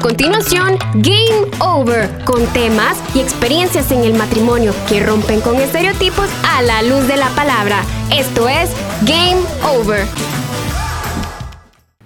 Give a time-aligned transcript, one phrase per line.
[0.00, 6.62] continuación, Game Over, con temas y experiencias en el matrimonio que rompen con estereotipos a
[6.62, 7.82] la luz de la palabra.
[8.12, 8.70] Esto es
[9.02, 10.06] Game Over.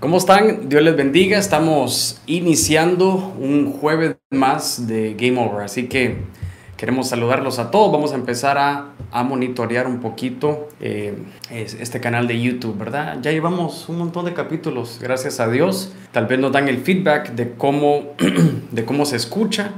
[0.00, 0.68] ¿Cómo están?
[0.68, 1.38] Dios les bendiga.
[1.38, 6.18] Estamos iniciando un jueves más de Game Over, así que
[6.84, 7.90] queremos saludarlos a todos.
[7.90, 11.14] Vamos a empezar a, monitorear un poquito eh,
[11.48, 13.20] este canal de YouTube, ¿verdad?
[13.22, 15.94] Ya llevamos un montón de capítulos, gracias a Dios.
[16.12, 18.12] Tal vez nos dan el feedback de cómo,
[18.70, 19.70] de cómo se escucha,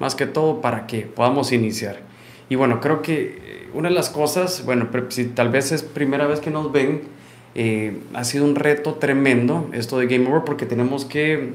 [0.00, 2.00] más que todo para que podamos iniciar.
[2.48, 6.40] Y bueno, creo que una de las cosas, bueno, si tal vez es primera vez
[6.40, 7.02] que nos ven,
[7.54, 11.52] eh, ha sido un reto tremendo esto de Game Over porque tenemos que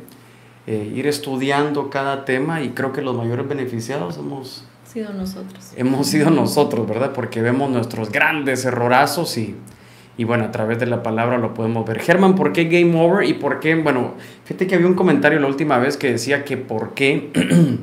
[0.66, 5.74] eh, ir estudiando cada tema y creo que los mayores beneficiados hemos sido nosotros.
[5.76, 7.14] Hemos sido nosotros, ¿verdad?
[7.14, 9.56] Porque vemos nuestros grandes errorazos y,
[10.18, 12.00] y bueno, a través de la palabra lo podemos ver.
[12.00, 13.76] Germán, ¿por qué Game Over y por qué?
[13.76, 14.14] Bueno,
[14.46, 17.32] fíjate que había un comentario la última vez que decía que por qué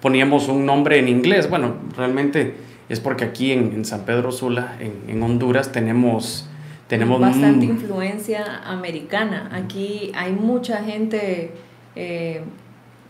[0.00, 1.50] poníamos un nombre en inglés.
[1.50, 2.54] Bueno, realmente
[2.88, 6.48] es porque aquí en, San Pedro Sula, en, en Honduras, tenemos
[6.88, 9.50] tenemos bastante influencia americana.
[9.52, 11.52] Aquí hay mucha gente
[11.96, 12.42] eh,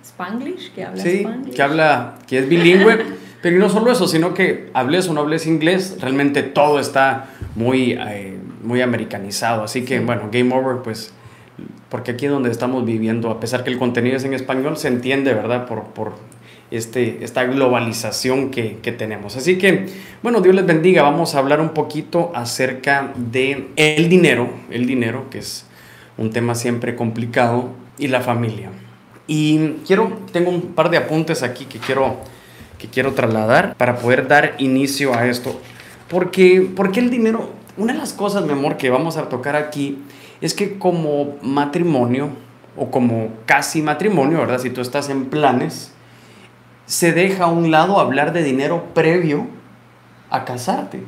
[0.07, 3.05] spanglish que habla sí, que habla, que es bilingüe.
[3.43, 7.93] pero no solo eso, sino que hables o no hables inglés, realmente todo está muy,
[7.93, 9.63] eh, muy americanizado.
[9.63, 11.13] Así que, bueno, Game Over, pues,
[11.89, 14.89] porque aquí es donde estamos viviendo, a pesar que el contenido es en español, se
[14.89, 15.67] entiende, ¿verdad?
[15.67, 16.15] Por, por
[16.71, 19.37] este, esta globalización que, que, tenemos.
[19.37, 19.87] Así que,
[20.23, 21.03] bueno, Dios les bendiga.
[21.03, 25.67] Vamos a hablar un poquito acerca de el dinero, el dinero, que es
[26.19, 28.71] un tema siempre complicado, y la familia.
[29.27, 32.17] Y quiero, tengo un par de apuntes aquí que quiero,
[32.79, 35.61] que quiero trasladar para poder dar inicio a esto.
[36.09, 39.99] Porque, porque el dinero, una de las cosas, mi amor, que vamos a tocar aquí
[40.41, 42.31] es que como matrimonio,
[42.77, 44.59] o como casi matrimonio, ¿verdad?
[44.59, 45.93] Si tú estás en planes,
[46.85, 49.47] se deja a un lado hablar de dinero previo
[50.31, 51.03] a casarte.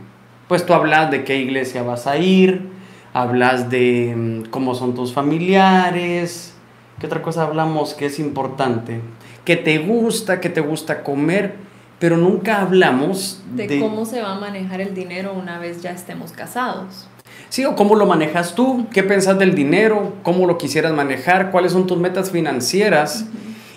[0.48, 2.70] Pues tú hablas de qué iglesia vas a ir,
[3.12, 6.54] hablas de mm, cómo son tus familiares,
[6.98, 9.00] qué otra cosa hablamos que es importante,
[9.44, 11.54] qué te gusta, qué te gusta comer,
[11.98, 16.32] pero nunca hablamos de, cómo se va a manejar el dinero una vez ya estemos
[16.32, 17.08] casados.
[17.48, 21.72] Sí, o cómo lo manejas tú, qué pensás del dinero, cómo lo quisieras manejar, cuáles
[21.72, 23.26] son tus metas financieras.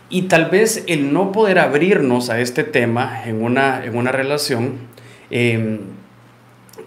[0.10, 4.74] Y tal vez el no poder abrirnos a este tema en una, en una relación,
[5.30, 5.80] em,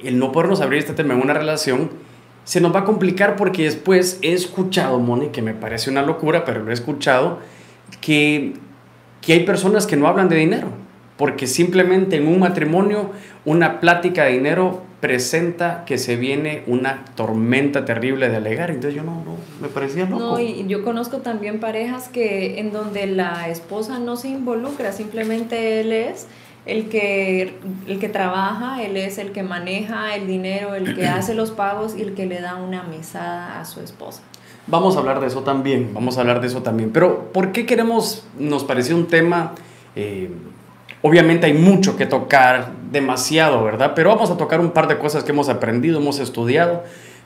[0.03, 1.91] el no podernos abrir este tema en una relación,
[2.45, 6.45] se nos va a complicar porque después he escuchado, Moni, que me parece una locura,
[6.45, 7.39] pero lo he escuchado,
[8.01, 8.55] que,
[9.21, 10.69] que hay personas que no hablan de dinero,
[11.17, 13.11] porque simplemente en un matrimonio
[13.45, 18.71] una plática de dinero presenta que se viene una tormenta terrible de alegar.
[18.71, 20.19] Entonces yo no, no, me parecía loco.
[20.19, 25.81] No, y yo conozco también parejas que en donde la esposa no se involucra, simplemente
[25.81, 26.27] él es
[26.67, 31.35] el que, el que trabaja, él es el que maneja el dinero, el que hace
[31.35, 34.23] los pagos y el que le da una mesada a su esposa.
[34.67, 36.91] Vamos a hablar de eso también, vamos a hablar de eso también.
[36.91, 39.53] Pero ¿por qué queremos, nos pareció un tema...
[39.95, 40.31] Eh,
[41.07, 43.93] Obviamente hay mucho que tocar, demasiado, ¿verdad?
[43.95, 46.83] Pero vamos a tocar un par de cosas que hemos aprendido, hemos estudiado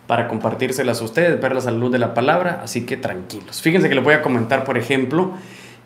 [0.09, 3.63] para compartírselas a ustedes, verlas a la luz de la palabra, así que tranquilos.
[3.63, 5.31] Fíjense que les voy a comentar, por ejemplo,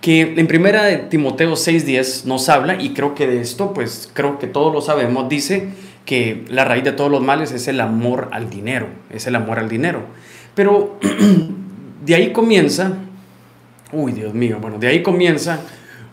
[0.03, 4.39] que en primera de Timoteo 6:10 nos habla, y creo que de esto, pues creo
[4.39, 5.69] que todos lo sabemos, dice
[6.05, 9.61] que la raíz de todos los males es el amor al dinero, es el amor
[9.61, 10.03] al dinero.
[10.57, 10.99] Pero
[12.05, 12.99] de ahí comienza,
[13.93, 15.61] uy Dios mío, bueno, de ahí comienza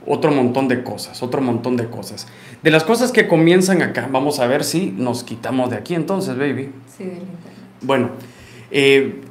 [0.05, 2.27] otro montón de cosas, otro montón de cosas.
[2.61, 6.37] De las cosas que comienzan acá, vamos a ver si nos quitamos de aquí entonces,
[6.37, 6.69] baby.
[6.95, 7.21] Sí, del
[7.81, 8.11] Bueno,
[8.69, 9.21] eh,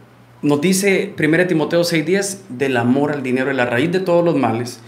[0.42, 4.36] nos dice 1 Timoteo 6:10 del amor al dinero, es la raíz de todos los
[4.36, 4.80] males.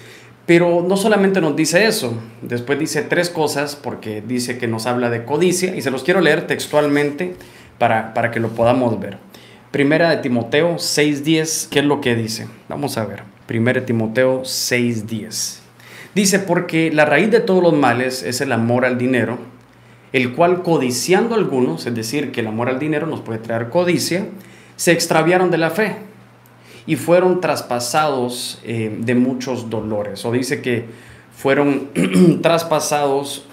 [0.47, 5.11] Pero no solamente nos dice eso, después dice tres cosas porque dice que nos habla
[5.11, 7.37] de codicia y se los quiero leer textualmente
[7.79, 9.19] para, para que lo podamos ver.
[9.71, 12.49] Primera de Timoteo 6:10, ¿qué es lo que dice?
[12.69, 13.23] Vamos a ver.
[13.47, 15.61] Primera de Timoteo 6:10.
[16.15, 19.39] Dice, porque la raíz de todos los males es el amor al dinero,
[20.13, 24.27] el cual codiciando algunos, es decir, que el amor al dinero nos puede traer codicia,
[24.81, 25.95] se extraviaron de la fe
[26.87, 30.25] y fueron traspasados eh, de muchos dolores.
[30.25, 30.87] O dice que
[31.37, 31.91] fueron
[32.43, 33.45] traspasados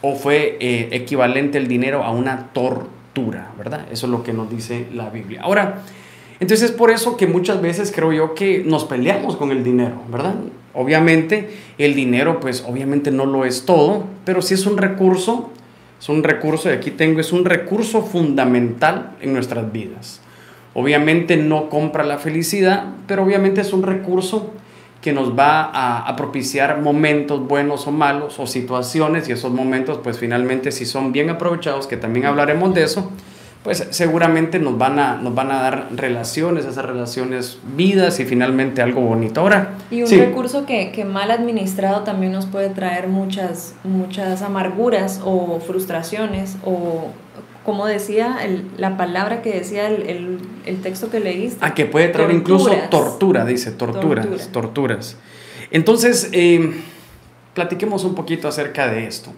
[0.00, 3.86] o fue eh, equivalente el dinero a una tortura, ¿verdad?
[3.92, 5.42] Eso es lo que nos dice la Biblia.
[5.44, 5.82] Ahora,
[6.40, 10.02] entonces es por eso que muchas veces creo yo que nos peleamos con el dinero,
[10.10, 10.34] ¿verdad?
[10.74, 15.52] Obviamente el dinero pues obviamente no lo es todo, pero sí es un recurso,
[16.00, 20.21] es un recurso, y aquí tengo, es un recurso fundamental en nuestras vidas.
[20.74, 24.52] Obviamente no compra la felicidad, pero obviamente es un recurso
[25.00, 29.98] que nos va a, a, propiciar momentos buenos o malos o situaciones y esos momentos
[30.02, 33.10] pues finalmente si son bien aprovechados, que también hablaremos de eso,
[33.62, 38.82] pues seguramente nos van a, nos van a dar relaciones, esas relaciones vidas y finalmente
[38.82, 39.40] algo bonito.
[39.40, 45.20] Ahora, y un recurso que, que, mal administrado también nos puede traer muchas, muchas amarguras
[45.24, 47.10] o frustraciones o
[47.64, 48.38] como decía
[48.76, 50.40] la palabra que decía el,
[50.82, 51.58] texto que leíste.
[51.60, 55.16] Ah, que puede traer incluso tortura, dice, torturas, torturas.
[55.70, 56.72] Entonces, eh,
[57.54, 59.32] platiquemos un poquito acerca de esto.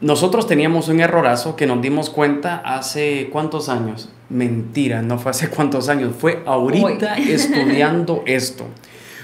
[0.00, 4.10] Nosotros teníamos un errorazo que nos dimos cuenta hace cuántos años.
[4.28, 8.66] Mentira, no fue hace cuántos años, fue ahorita estudiando esto.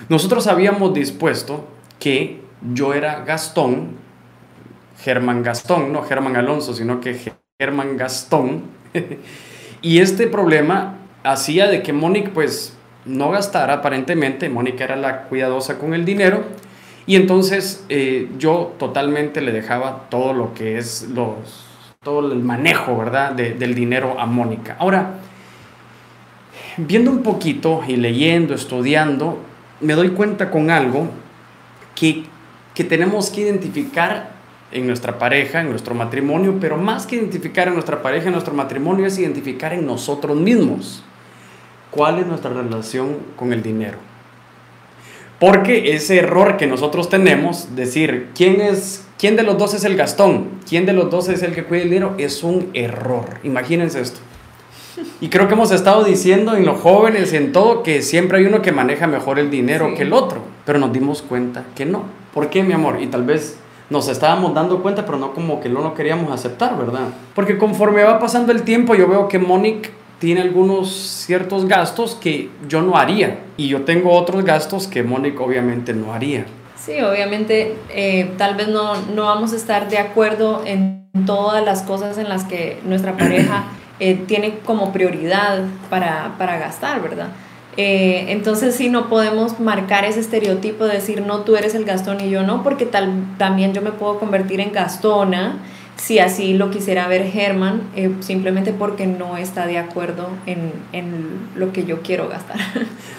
[0.08, 1.66] Nosotros habíamos dispuesto
[1.98, 2.40] que
[2.72, 3.96] yo era Gastón,
[5.00, 7.14] Germán Gastón, no Germán Alonso, sino que
[7.60, 8.62] Germán Gastón.
[9.82, 10.94] y este problema
[11.24, 16.44] hacía de que Mónica pues no gastara aparentemente, Mónica era la cuidadosa con el dinero
[17.04, 21.66] y entonces eh, yo totalmente le dejaba todo lo que es los,
[22.00, 23.32] todo el manejo, ¿verdad?
[23.32, 24.76] del dinero a Mónica.
[24.78, 25.14] Ahora,
[26.76, 29.36] viendo un poquito y leyendo, estudiando,
[29.80, 31.08] me doy cuenta con algo
[31.96, 32.22] que,
[32.72, 34.37] que tenemos que identificar
[34.72, 38.54] en nuestra pareja, en nuestro matrimonio, pero más que identificar en nuestra pareja, en nuestro
[38.54, 41.02] matrimonio, es identificar en nosotros mismos
[41.90, 43.98] cuál es nuestra relación con el dinero.
[45.38, 49.96] Porque ese error que nosotros tenemos, decir quién es quién de los dos es el
[49.96, 53.38] Gastón, quién de los dos es el que cuida el dinero, es un error.
[53.42, 54.20] Imagínense esto.
[55.20, 58.62] Y creo que hemos estado diciendo en los jóvenes, en todo, que siempre hay uno
[58.62, 62.04] que maneja mejor el dinero que el otro, pero nos dimos cuenta que no.
[62.32, 63.00] ¿Por qué, mi amor?
[63.00, 63.58] Y tal vez
[63.90, 67.08] nos estábamos dando cuenta, pero no como que no lo queríamos aceptar, ¿verdad?
[67.34, 72.50] Porque conforme va pasando el tiempo, yo veo que Monique tiene algunos ciertos gastos que
[72.68, 76.46] yo no haría y yo tengo otros gastos que Monique obviamente no haría.
[76.76, 81.82] Sí, obviamente eh, tal vez no, no vamos a estar de acuerdo en todas las
[81.82, 83.64] cosas en las que nuestra pareja
[84.00, 87.28] eh, tiene como prioridad para, para gastar, ¿verdad?
[87.80, 92.20] Eh, entonces sí no podemos marcar ese estereotipo de decir no tú eres el gastón
[92.20, 95.58] y yo no, porque tal, también yo me puedo convertir en gastona
[95.96, 101.50] si así lo quisiera ver Germán, eh, simplemente porque no está de acuerdo en, en,
[101.54, 102.58] lo que yo quiero gastar.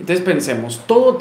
[0.00, 1.18] Entonces pensemos, todo,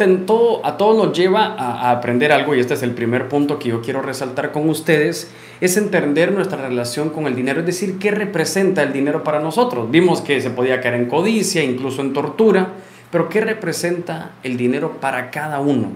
[0.63, 3.69] a todo nos lleva a, a, aprender algo y este es el primer punto que
[3.69, 5.31] yo quiero resaltar con ustedes,
[5.61, 9.91] es entender nuestra relación con el dinero, es decir, qué representa el dinero para nosotros.
[9.91, 12.69] Vimos que se podía caer en codicia, incluso en tortura,
[13.11, 15.91] pero qué representa el dinero para cada uno.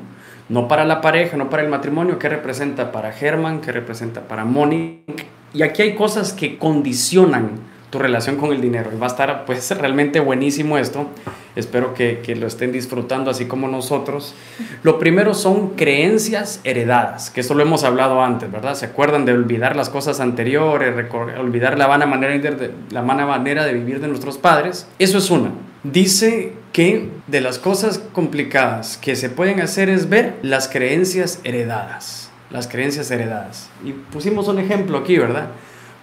[0.50, 4.46] No para la pareja, no para el matrimonio, qué representa para Germán, qué representa para
[4.46, 5.24] Mónica.
[5.54, 7.60] Y aquí hay cosas que condicionan
[7.90, 8.92] tu relación con el dinero.
[8.94, 11.08] Y va a estar pues realmente buenísimo esto.
[11.58, 14.36] Espero que, que, lo estén disfrutando así como nosotros.
[14.84, 18.76] Lo primero son creencias heredadas, que eso lo hemos hablado antes, ¿verdad?
[18.76, 20.94] ¿Se acuerdan de olvidar las cosas anteriores,
[21.40, 24.88] olvidar la vana manera de, la vana manera de vivir de nuestros padres?
[25.00, 25.52] Eso es una.
[25.84, 32.30] Dice que de las cosas complicadas que se pueden hacer es ver las creencias heredadas.
[32.52, 33.70] Las creencias heredadas.
[33.84, 35.48] Y pusimos un ejemplo aquí, ¿verdad?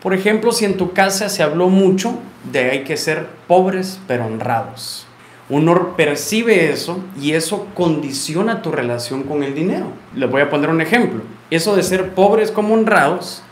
[0.02, 2.18] Por ejemplo, si en tu casa se habló mucho
[2.50, 5.06] de hay que ser pobres pero honrados.
[5.50, 9.88] Uno percibe eso y eso condiciona tu relación con el dinero.
[10.14, 11.20] Les voy a poner un ejemplo.
[11.50, 13.42] Eso de ser pobres como honrados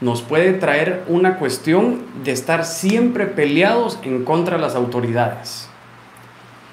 [0.00, 5.68] nos puede traer una cuestión de estar siempre peleados en contra de las autoridades.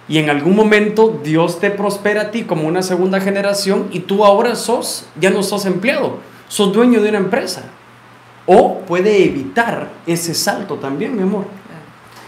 [0.08, 4.24] Y en algún momento Dios te prospera a ti como una segunda generación y tú
[4.24, 7.64] ahora sos, ya no sos empleado, sos dueño de una empresa
[8.46, 11.46] o puede evitar ese salto también, mi amor.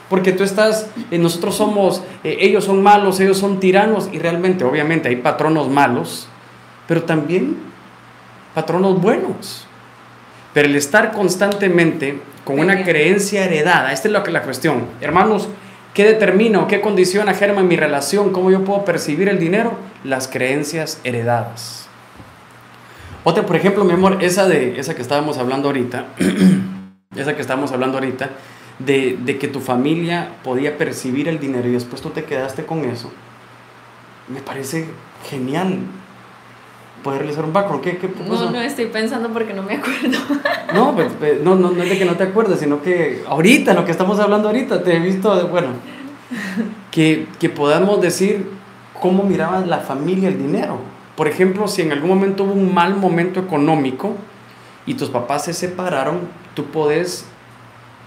[0.09, 4.63] Porque tú estás, eh, nosotros somos, eh, ellos son malos, ellos son tiranos, y realmente,
[4.63, 6.27] obviamente, hay patronos malos,
[6.87, 7.57] pero también
[8.55, 9.67] patronos buenos.
[10.53, 14.85] Pero el estar constantemente con una creencia heredada, esta es la, la cuestión.
[14.99, 15.47] Hermanos,
[15.93, 18.31] ¿qué determina o qué condiciona, Germán, mi relación?
[18.31, 19.77] ¿Cómo yo puedo percibir el dinero?
[20.03, 21.87] Las creencias heredadas.
[23.23, 26.05] Otra, por ejemplo, mi amor, esa, de, esa que estábamos hablando ahorita,
[27.15, 28.29] esa que estábamos hablando ahorita,
[28.79, 32.85] de, de, que tu familia podía percibir el dinero y después tú te quedaste con
[32.85, 33.11] eso,
[34.27, 34.87] me parece
[35.29, 35.79] genial
[37.03, 37.83] poder realizar un background.
[37.83, 40.17] ¿Qué, qué no, no estoy pensando porque no me acuerdo.
[40.73, 43.73] no, pues, pues, no, no, no es de que no te acuerdes, sino que ahorita,
[43.73, 45.69] lo que estamos hablando ahorita, te he visto, bueno,
[46.91, 48.49] que, que podamos decir
[48.99, 50.77] cómo miraba la familia el dinero.
[51.15, 54.15] Por ejemplo, si en algún momento hubo un mal momento económico
[54.85, 56.19] y tus papás se separaron,
[56.53, 57.25] tú puedes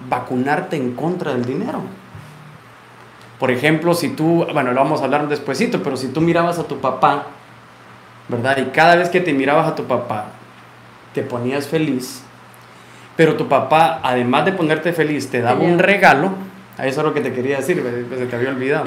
[0.09, 1.81] vacunarte en contra del dinero.
[3.39, 6.65] Por ejemplo, si tú, bueno, lo vamos a hablar despuesito, pero si tú mirabas a
[6.65, 7.27] tu papá
[8.29, 8.57] ¿verdad?
[8.59, 10.27] Y cada vez que te mirabas a tu papá,
[11.15, 12.23] te ponías feliz,
[13.17, 16.33] pero tu papá, además de ponerte feliz, te daba un regalo,
[16.79, 17.83] a eso es lo que te quería decir,
[18.17, 18.87] se te había olvidado.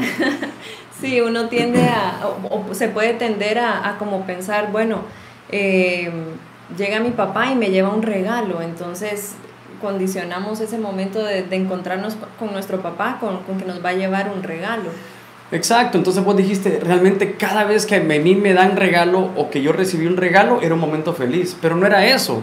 [1.01, 5.01] sí, uno tiende a, o, se puede tender a, a como pensar, bueno,
[5.49, 6.11] eh,
[6.75, 9.35] llega mi papá y me lleva un regalo, entonces
[9.81, 14.31] condicionamos ese momento de, encontrarnos con nuestro papá, con, con, que nos va a llevar
[14.35, 14.89] un regalo.
[15.51, 19.61] Exacto, entonces vos dijiste, realmente cada vez que a mí me dan regalo o que
[19.61, 22.41] yo recibí un regalo era un momento feliz, pero no era eso.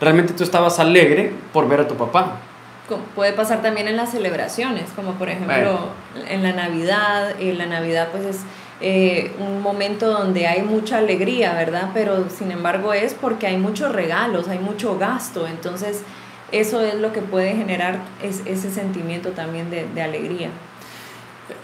[0.00, 2.36] Realmente tú estabas alegre por ver a tu papá.
[3.14, 5.88] Puede pasar también en las celebraciones, como por ejemplo
[6.28, 7.40] en la Navidad.
[7.40, 8.40] En la Navidad pues es
[8.82, 11.90] eh, un momento donde hay mucha alegría, ¿verdad?
[11.94, 16.02] Pero sin embargo es porque hay muchos regalos, hay mucho gasto, entonces
[16.60, 20.50] eso es lo que puede generar ese sentimiento también de, alegría.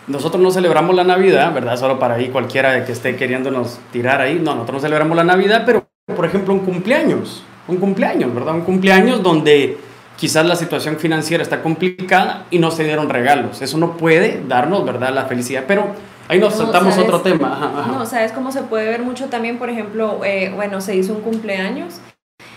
[0.06, 1.76] Nosotros no celebramos la Navidad, ¿verdad?
[1.76, 4.34] Solo para ahí cualquiera que esté queriéndonos tirar ahí.
[4.34, 8.54] No, nosotros no celebramos la Navidad, pero por ejemplo un cumpleaños, un cumpleaños, ¿verdad?
[8.54, 9.78] Un cumpleaños donde
[10.16, 13.62] quizás la situación financiera está complicada y no se dieron regalos.
[13.62, 15.14] Eso no puede darnos, ¿verdad?
[15.14, 15.86] La felicidad, pero
[16.28, 17.86] ahí nos saltamos otro tema.
[17.86, 19.58] No, ¿sabes cómo se puede ver mucho también?
[19.58, 22.00] Por ejemplo, eh, bueno, se hizo un cumpleaños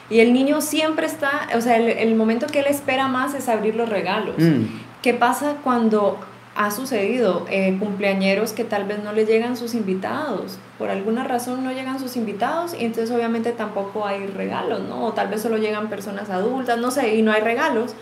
[0.10, 3.76] y el niño siempre está, o sea, el, momento que él espera más es abrir
[3.76, 4.36] los regalos.
[4.38, 4.66] Mm.
[5.02, 6.20] ¿Qué pasa cuando
[6.56, 10.60] ha sucedido eh, cumpleañeros que tal vez no le llegan sus invitados?
[10.78, 15.06] Por alguna razón no llegan sus invitados y entonces obviamente tampoco hay regalos, ¿no?
[15.06, 17.96] O tal vez solo llegan personas adultas, no sé, y no hay regalos.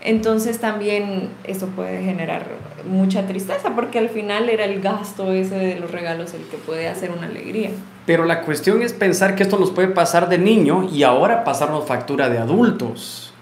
[0.00, 2.46] Entonces también eso puede generar
[2.86, 6.88] mucha tristeza porque al final era el gasto ese de los regalos el que puede
[6.88, 7.70] hacer una alegría.
[8.08, 11.84] Pero la cuestión es pensar que esto nos puede pasar de niño y ahora pasarnos
[11.84, 13.34] factura de adultos.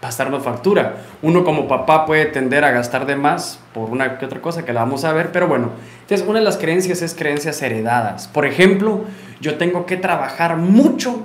[0.00, 1.02] Pasarnos factura.
[1.20, 4.72] Uno como papá puede tender a gastar de más por una que otra cosa que
[4.72, 8.28] la vamos a ver, pero bueno, entonces una de las creencias es creencias heredadas.
[8.28, 9.02] Por ejemplo,
[9.42, 11.20] yo tengo que trabajar mucho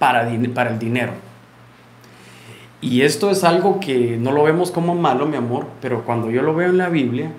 [0.00, 1.12] para, para el dinero
[2.80, 6.42] y esto es algo que no lo vemos como malo, mi amor, pero cuando yo
[6.42, 7.30] lo veo en la Biblia,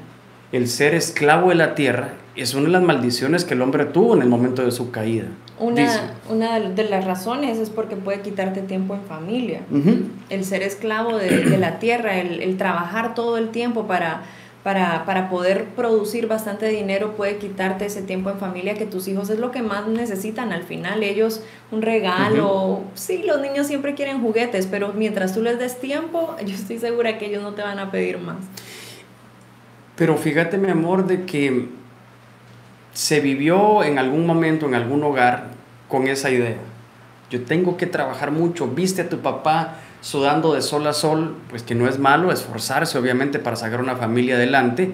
[0.53, 4.15] el ser esclavo de la tierra es una de las maldiciones que el hombre tuvo
[4.15, 5.27] en el momento de su caída.
[5.57, 9.61] Una, una de las razones es porque puede quitarte tiempo en familia.
[10.29, 14.23] El ser esclavo de, la tierra, el, trabajar todo el tiempo para
[14.63, 19.29] para, para, poder producir bastante dinero puede quitarte ese tiempo en familia que tus hijos
[19.29, 21.03] es lo que más necesitan al final.
[21.03, 26.35] Ellos un regalo, sí, los niños siempre quieren juguetes, pero mientras tú les des tiempo,
[26.47, 28.37] yo estoy segura que ellos no te van a pedir más.
[29.95, 31.69] Pero fíjate mi amor de que
[32.95, 35.49] se vivió en algún momento, en algún hogar,
[35.89, 36.55] con esa idea.
[37.29, 41.61] Yo tengo que trabajar mucho, viste a tu papá sudando de sol a sol, pues
[41.61, 44.91] que no es malo, esforzarse obviamente para sacar una familia adelante,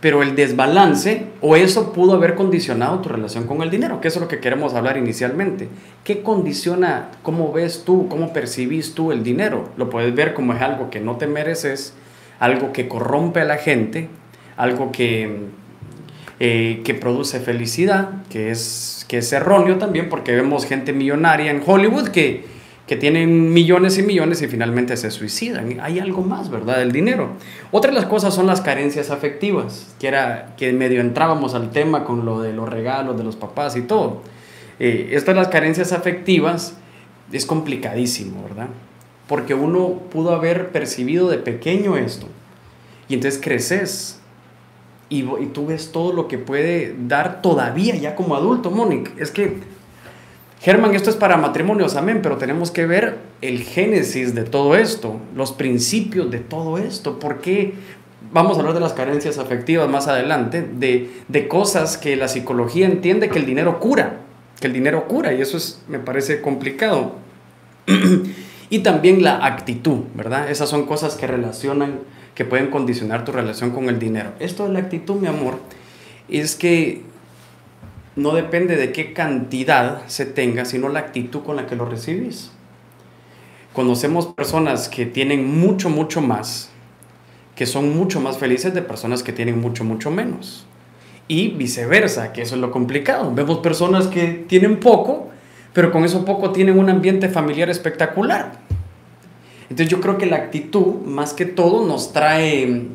[0.00, 4.16] pero el desbalance o eso pudo haber condicionado tu relación con el dinero, que es
[4.16, 5.68] lo que queremos hablar inicialmente.
[6.02, 9.70] ¿Qué condiciona, cómo ves tú, cómo percibís tú el dinero?
[9.76, 11.94] Lo puedes ver como es algo que no te mereces,
[12.40, 14.08] algo que corrompe a la gente,
[14.56, 15.48] algo que,
[16.46, 21.62] eh, que produce felicidad, que es, que es erróneo también porque vemos gente millonaria en
[21.64, 22.44] Hollywood que
[22.86, 25.80] que tienen millones y millones y finalmente se suicidan.
[25.80, 26.82] Hay algo más, ¿verdad?
[26.82, 27.30] El dinero.
[27.70, 32.04] Otra de las cosas son las carencias afectivas, que era que medio entrábamos al tema
[32.04, 34.22] con lo de los regalos de los papás y todo.
[34.78, 36.76] Eh, esto las carencias afectivas
[37.32, 38.68] es complicadísimo, ¿verdad?
[39.28, 42.26] Porque uno pudo haber percibido de pequeño esto
[43.08, 44.20] y entonces creces
[45.18, 49.12] y, tú ves todo lo que puede dar todavía ya como adulto, Mónica.
[49.18, 49.58] Es que
[50.60, 55.20] Germán, esto es para matrimonios, amén, pero tenemos que ver el génesis de todo esto,
[55.36, 57.74] los principios de todo esto, por qué
[58.32, 63.28] vamos a hablar de las carencias afectivas más adelante, de, cosas que la psicología entiende
[63.28, 64.20] que el dinero cura,
[64.58, 67.16] que el dinero cura, y eso es, me parece complicado.
[68.70, 70.50] y también la actitud, ¿verdad?
[70.50, 72.00] Esas son cosas que relacionan,
[72.34, 74.32] que pueden condicionar tu relación con el dinero.
[74.40, 75.58] Esto de la actitud, mi amor,
[76.28, 77.02] es que
[78.16, 82.50] no depende de qué cantidad se tenga, sino la actitud con la que lo recibís.
[83.72, 86.70] Conocemos personas que tienen mucho, mucho más,
[87.56, 90.66] que son mucho más felices de personas que tienen mucho, mucho menos.
[91.26, 93.32] Y viceversa, que eso es lo complicado.
[93.34, 95.30] Vemos personas que tienen poco,
[95.72, 98.60] pero con eso poco tienen un ambiente familiar espectacular.
[99.64, 102.88] Entonces yo creo que la actitud, más que todo, nos trae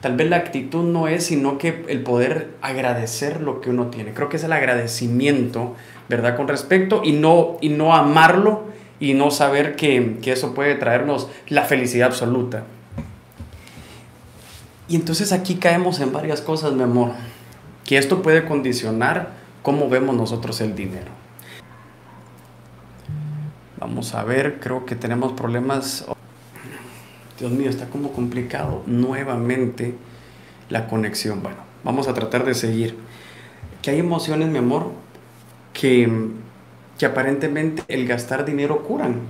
[0.00, 4.14] tal vez la actitud no es sino que el poder agradecer lo que uno tiene.
[4.14, 5.74] Creo que es el agradecimiento,
[6.08, 6.36] ¿verdad?
[6.36, 8.64] Con respecto y no, y no amarlo
[9.00, 12.64] y no saber que, que eso puede traernos la felicidad absoluta.
[14.88, 17.10] Y entonces aquí caemos en varias cosas, mi amor,
[17.84, 19.30] que esto puede condicionar
[19.62, 21.25] cómo vemos nosotros el dinero.
[23.78, 26.06] Vamos a ver, creo que tenemos problemas.
[27.38, 29.94] Dios mío, está como complicado nuevamente
[30.70, 31.42] la conexión.
[31.42, 32.96] Bueno, vamos a tratar de seguir.
[33.82, 34.92] Que hay emociones, mi amor,
[35.74, 36.10] que,
[36.98, 39.20] que aparentemente el gastar dinero curan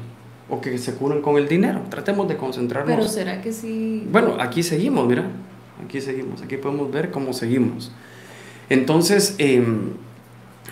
[0.49, 1.83] o que se curan con el dinero.
[1.91, 2.95] Tratemos de concentrarnos.
[2.95, 4.07] Pero será que sí.
[4.11, 5.25] Bueno, aquí seguimos, mira.
[5.85, 6.41] Aquí seguimos.
[6.43, 7.93] Aquí podemos ver cómo seguimos.
[8.71, 9.91] Entonces, em,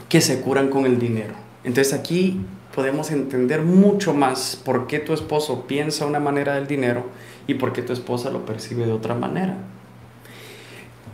[0.09, 1.35] que se curan con el dinero.
[1.64, 2.40] Entonces aquí
[2.75, 7.04] podemos entender mucho más por qué tu esposo piensa una manera del dinero
[7.47, 9.57] y por qué tu esposa lo percibe de otra manera.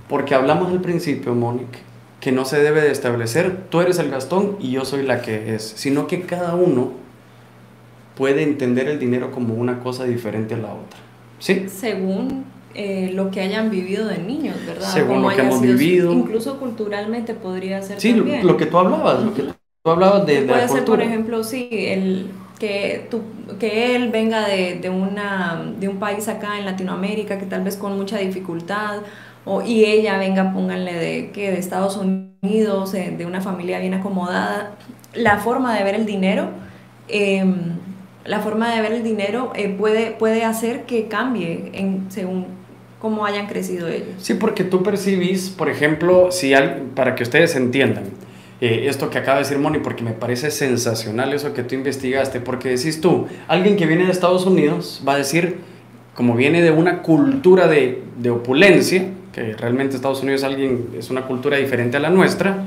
[0.08, 1.78] Porque hablamos al principio, Mónica,
[2.20, 5.54] que no se debe de establecer, tú eres el Gastón y yo soy la que
[5.54, 6.92] es, sino que cada uno
[8.16, 10.98] puede entender el dinero como una cosa diferente a la otra.
[11.38, 11.66] ¿Sí?
[11.68, 14.88] Según eh, lo que hayan vivido de niños, ¿verdad?
[14.88, 16.12] Según lo que hemos vivido.
[16.12, 18.00] Incluso culturalmente podría ser.
[18.00, 18.46] Sí, también.
[18.46, 20.98] lo que tú hablabas, lo que tú hablabas de, de Puede la ser, cultura.
[20.98, 23.22] por ejemplo, sí, el, que, tú,
[23.58, 27.76] que él venga de, de, una, de un país acá en Latinoamérica que tal vez
[27.76, 29.00] con mucha dificultad,
[29.44, 33.94] o, y ella venga, pónganle de, que de Estados Unidos, eh, de una familia bien
[33.94, 34.76] acomodada.
[35.14, 36.50] La forma de ver el dinero.
[37.08, 37.44] Eh,
[38.24, 42.46] la forma de ver el dinero eh, puede, puede hacer que cambie en, según
[42.98, 44.16] cómo hayan crecido ellos.
[44.18, 48.04] Sí, porque tú percibís, por ejemplo, si al, para que ustedes entiendan,
[48.60, 52.40] eh, esto que acaba de decir Moni, porque me parece sensacional eso que tú investigaste,
[52.40, 55.60] porque decís tú, alguien que viene de Estados Unidos va a decir,
[56.14, 61.22] como viene de una cultura de, de opulencia, que realmente Estados Unidos alguien, es una
[61.26, 62.66] cultura diferente a la nuestra,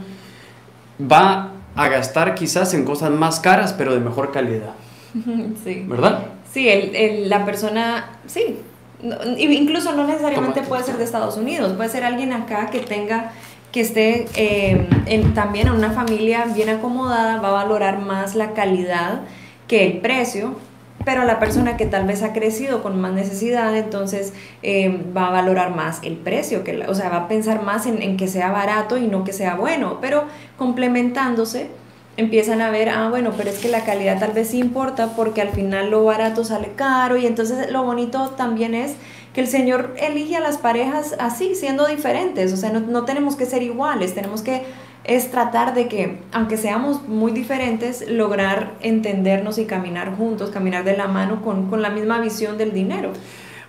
[1.00, 4.74] va a gastar quizás en cosas más caras, pero de mejor calidad.
[5.64, 5.86] Sí.
[5.88, 6.26] ¿Verdad?
[6.52, 8.58] Sí, el, el, la persona, sí.
[9.02, 10.70] No, incluso no necesariamente Toma.
[10.70, 13.32] puede ser de Estados Unidos, puede ser alguien acá que tenga,
[13.74, 19.22] que esté en, también en una familia bien acomodada, va a valorar más la calidad
[19.68, 20.56] que el precio,
[21.04, 25.32] pero la persona que tal vez ha crecido con más necesidad, entonces eh, va a
[25.32, 28.52] valorar más el precio, que, o sea, va a pensar más en, en que sea
[28.52, 31.72] barato y no que sea bueno, pero complementándose
[32.16, 35.42] empiezan a ver, ah, bueno, pero es que la calidad tal vez sí importa porque
[35.42, 38.96] al final lo barato sale caro y entonces lo bonito también es
[39.34, 43.36] que el Señor elige a las parejas así, siendo diferentes, o sea, no, no tenemos
[43.36, 44.64] que ser iguales, tenemos que
[45.04, 50.96] es tratar de que, aunque seamos muy diferentes, lograr entendernos y caminar juntos, caminar de
[50.96, 53.12] la mano con, con la misma visión del dinero.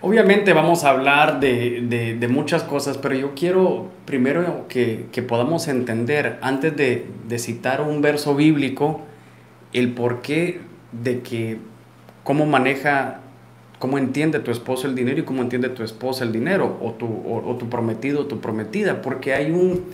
[0.01, 5.67] Obviamente vamos a hablar de, de, muchas cosas, pero yo quiero primero que, que podamos
[5.67, 9.01] entender, antes de, de, citar un verso bíblico,
[9.73, 10.61] el porqué
[10.93, 11.57] de que,
[12.23, 13.23] cómo maneja,
[13.79, 17.07] cómo entiende tu esposo el dinero y cómo entiende tu esposa el dinero, o tu,
[17.07, 19.85] o, o tu prometido o tu prometida, porque hay un,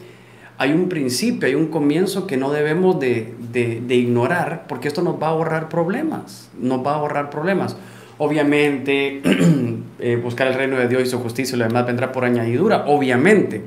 [0.58, 5.20] hay un principio, hay un comienzo que no debemos de, de ignorar, porque esto nos
[5.20, 7.76] va a ahorrar problemas, nos va a ahorrar problemas.
[8.22, 9.22] Obviamente,
[9.98, 12.84] eh, buscar el reino de Dios y su justicia y lo demás vendrá por añadidura,
[12.86, 13.62] obviamente.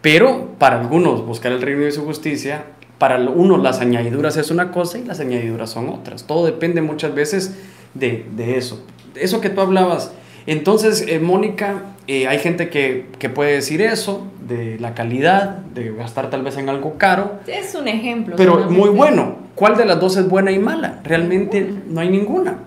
[0.00, 2.66] Pero para algunos, buscar el reino y su justicia,
[2.98, 6.24] para unos las añadiduras es una cosa y las añadiduras son otras.
[6.24, 7.58] Todo depende muchas veces
[7.94, 8.80] de, de eso.
[9.14, 10.12] Eso que tú hablabas.
[10.46, 15.92] Entonces, eh, Mónica, eh, hay gente que, que, puede decir eso, de la calidad, de
[15.92, 17.40] gastar tal vez en algo caro.
[17.46, 18.36] Es un ejemplo.
[18.36, 19.44] Pero muy bueno.
[19.54, 21.00] ¿Cuál de las dos es buena y mala?
[21.04, 21.84] Realmente ninguna.
[21.86, 22.58] no hay ninguna.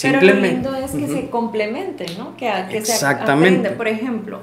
[0.00, 1.14] Pero lo lindo es que uh -huh.
[1.14, 2.36] se complementen, ¿no?
[2.36, 3.50] Que, que Exactamente.
[3.50, 3.70] se aprende.
[3.70, 4.40] Por ejemplo,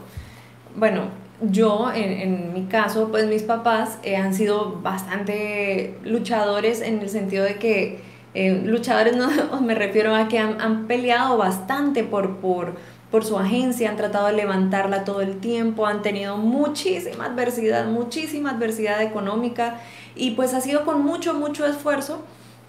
[0.76, 1.04] bueno,
[1.42, 7.10] yo en, en, mi caso, pues mis papás eh, han sido bastante luchadores en el
[7.10, 8.00] sentido de que,
[8.34, 12.76] eh, luchadores no me refiero a que han, han peleado bastante por, por,
[13.10, 18.52] por su agencia, han tratado de levantarla todo el tiempo, han tenido muchísima adversidad, muchísima
[18.52, 19.82] adversidad económica
[20.16, 22.24] y pues ha sido con mucho, mucho esfuerzo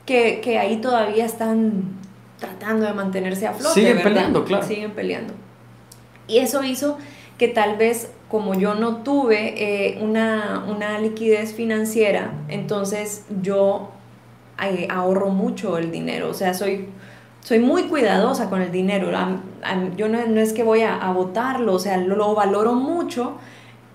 [0.06, 2.00] que, que ahí todavía están
[2.38, 3.74] tratando de mantenerse a flote.
[3.74, 4.10] Siguen ¿verdad?
[4.10, 4.66] peleando, claro.
[4.66, 5.34] Siguen peleando.
[6.26, 6.98] Y eso hizo
[7.38, 13.90] que tal vez como yo no tuve eh, una, una, liquidez financiera, entonces yo
[14.88, 16.88] ahorro mucho el dinero, o sea, soy,
[17.40, 19.10] soy muy cuidadosa con el dinero,
[19.96, 23.38] yo no, no, es que voy a, a botarlo, o sea, lo, lo, valoro mucho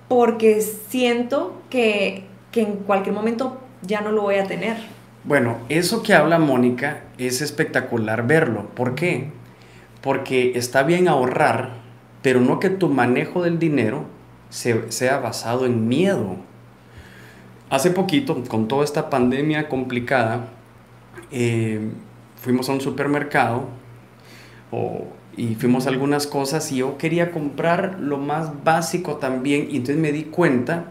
[0.07, 4.77] porque siento que, que en cualquier momento ya no lo voy a tener.
[5.23, 8.67] Bueno, eso que habla Mónica es espectacular verlo.
[8.75, 9.31] ¿Por qué?
[10.01, 11.71] Porque está bien ahorrar,
[12.21, 14.05] pero no que tu manejo del dinero
[14.49, 16.37] se, sea basado en miedo.
[17.69, 20.47] Hace poquito, con toda esta pandemia complicada,
[21.31, 21.89] eh,
[22.41, 23.65] fuimos a un supermercado
[24.71, 29.77] o, y fuimos a algunas cosas y yo quería comprar lo más básico también y
[29.77, 30.85] entonces me di cuenta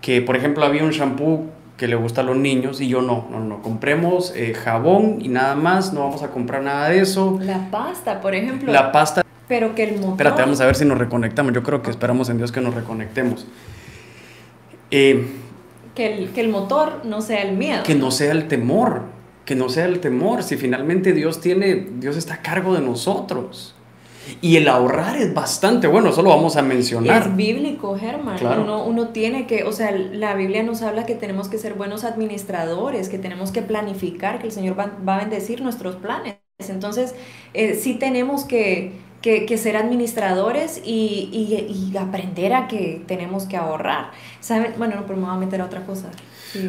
[0.00, 3.26] que, por ejemplo, había un shampoo que le gusta a los niños y yo no,
[3.30, 7.38] no, no, compremos eh, jabón y nada más, no vamos a comprar nada de eso.
[7.42, 8.72] La pasta, por ejemplo.
[8.72, 9.24] La pasta.
[9.46, 10.10] Pero que el motor...
[10.10, 11.52] Espérate, vamos a ver si nos reconectamos.
[11.52, 13.46] Yo creo que esperamos en Dios que nos reconectemos.
[14.90, 15.26] Eh,
[15.98, 17.82] que, el, que el motor no sea el miedo.
[17.82, 19.06] Que no sea el temor,
[19.44, 20.44] que no sea el temor.
[20.44, 23.74] Si finalmente Dios tiene, Dios está a cargo de nosotros.
[24.40, 27.22] Y el ahorrar es bastante bueno, eso lo vamos a mencionar.
[27.22, 28.38] Es bíblico, Germán.
[28.60, 32.04] Uno, uno, tiene que, o sea, la Biblia nos habla que tenemos que ser buenos
[32.04, 36.36] administradores, que tenemos que planificar, que el Señor va, va a bendecir nuestros planes.
[36.68, 37.14] Entonces,
[37.54, 43.44] eh, sí tenemos que, que, que ser administradores y, y, y, aprender a que tenemos
[43.44, 44.12] que ahorrar.
[44.40, 44.74] ¿Saben?
[44.78, 46.08] Bueno, no, pero me voy a meter a otra cosa.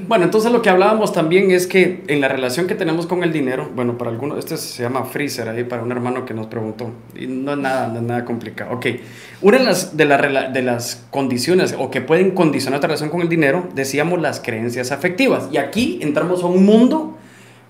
[0.08, 3.32] Bueno, entonces lo que hablábamos también es que en la relación que tenemos con el
[3.32, 6.92] dinero, bueno, para algunos, este se llama freezer ahí, para un hermano que nos preguntó,
[7.16, 8.74] y no es nada, no es nada complicado.
[8.74, 8.88] Ok,
[9.42, 13.22] una de las, de, la, de las condiciones o que pueden condicionar nuestra relación con
[13.22, 15.48] el dinero, decíamos las creencias afectivas.
[15.50, 17.18] Y aquí entramos a un mundo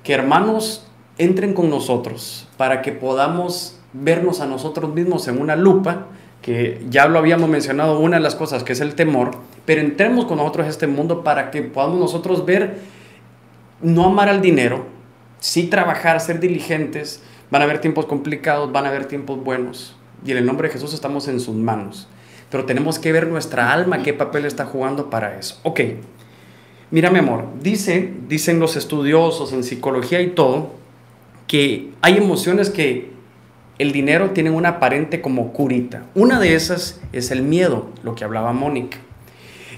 [0.03, 0.87] que hermanos
[1.19, 6.07] entren con nosotros para que podamos vernos a nosotros mismos en una lupa,
[6.41, 9.31] que ya lo habíamos mencionado, una de las cosas que es el temor,
[9.65, 12.77] pero entremos con nosotros a este mundo para que podamos nosotros ver,
[13.81, 14.85] no amar al dinero,
[15.39, 17.21] sí trabajar, ser diligentes,
[17.51, 20.73] van a haber tiempos complicados, van a haber tiempos buenos, y en el nombre de
[20.73, 22.07] Jesús estamos en sus manos,
[22.49, 25.59] pero tenemos que ver nuestra alma, qué papel está jugando para eso.
[25.63, 25.81] Ok,
[26.89, 30.71] mira mi amor, dice, dicen los estudiosos en psicología y todo,
[31.47, 33.18] que hay emociones que
[33.79, 36.03] el dinero tiene una aparente como curita.
[36.13, 38.97] Una de esas es el miedo, lo que hablaba Mónica.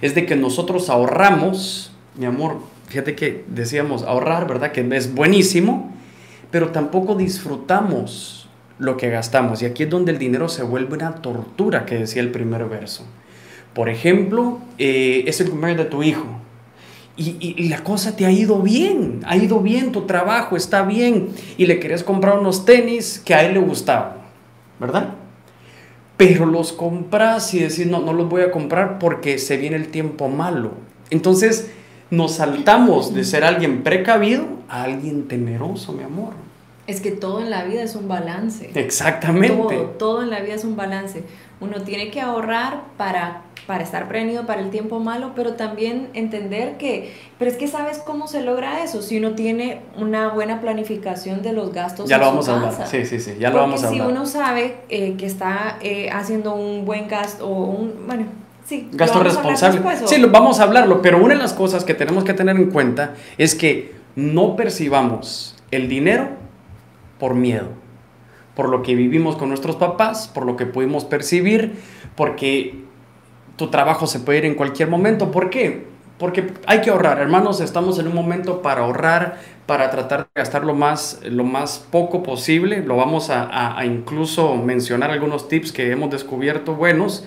[0.02, 4.72] Es de que nosotros ahorramos, mi amor, fíjate que decíamos ahorrar, ¿verdad?
[4.72, 5.96] Que es buenísimo,
[6.50, 9.62] pero tampoco disfrutamos lo que gastamos.
[9.62, 13.06] Y aquí es donde el dinero se vuelve una tortura, que decía el primer verso.
[13.76, 16.40] Por ejemplo, eh, es el cumpleaños de tu hijo
[17.17, 21.65] y, la cosa te ha ido bien, ha ido bien, tu trabajo está bien y
[21.65, 24.13] le querés comprar unos tenis que a él le gustaban,
[24.80, 25.10] ¿verdad?
[26.17, 29.89] Pero los compras y decís, no, no los voy a comprar porque se viene el
[29.89, 30.71] tiempo malo.
[31.10, 31.71] Entonces
[32.10, 36.34] nos saltamos de ser alguien precavido a alguien temeroso, mi amor.
[36.88, 38.71] Es que todo en la vida es un balance.
[38.76, 39.56] Exactamente.
[39.56, 41.24] Todo, todo en la vida es un balance.
[41.60, 46.78] Uno tiene que ahorrar para para estar prevenido para el tiempo malo, pero también entender
[46.78, 51.41] que, pero es que sabes cómo se logra eso, si uno tiene una buena planificación
[51.41, 52.10] de los gastos.
[52.10, 54.08] Ya lo vamos a hablar, sí, sí, sí, ya lo vamos a hablar.
[54.08, 58.26] Si uno sabe eh, que está eh, haciendo un buen gasto o un, bueno,
[58.65, 58.89] sí.
[58.91, 59.82] Gasto responsable.
[60.06, 62.71] Sí, lo, vamos a hablarlo, pero una de las cosas que tenemos que tener en
[62.71, 66.30] cuenta es que no percibamos el dinero
[67.19, 67.67] por miedo,
[68.56, 71.76] por lo que vivimos con nuestros papás, por lo que pudimos percibir,
[72.15, 72.90] porque
[73.62, 75.30] tu trabajo se puede ir en cualquier momento.
[75.30, 75.86] ¿Por qué?
[76.17, 80.63] Porque hay que ahorrar, hermanos, estamos en un momento para ahorrar, para tratar de gastar
[80.63, 82.84] lo más, lo más poco posible.
[82.84, 87.24] Lo vamos a, incluso mencionar algunos tips que hemos descubierto buenos,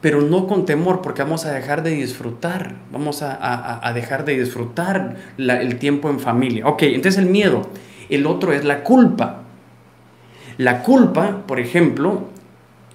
[0.00, 5.14] pero no con temor, porque vamos a dejar de disfrutar, vamos a, dejar de disfrutar
[5.38, 6.66] el tiempo en familia.
[6.66, 7.62] Ok, entonces el miedo.
[8.08, 9.42] El otro es la culpa.
[10.58, 12.33] La culpa, por ejemplo,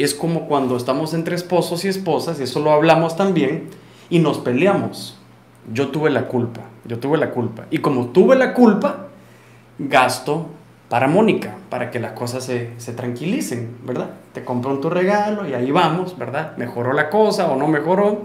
[0.04, 3.70] es como cuando estamos entre esposos y esposas, y eso lo hablamos también,
[4.10, 5.18] y nos peleamos.
[5.74, 7.66] Yo tuve la culpa, yo tuve la culpa.
[7.70, 9.08] Y como tuve la culpa,
[9.78, 10.48] gasto
[10.88, 14.12] para Mónica, para que las cosas se, se tranquilicen, ¿verdad?
[14.34, 16.56] Te compró tu regalo y ahí vamos, ¿verdad?
[16.58, 18.24] Mejoró la cosa o no mejoró.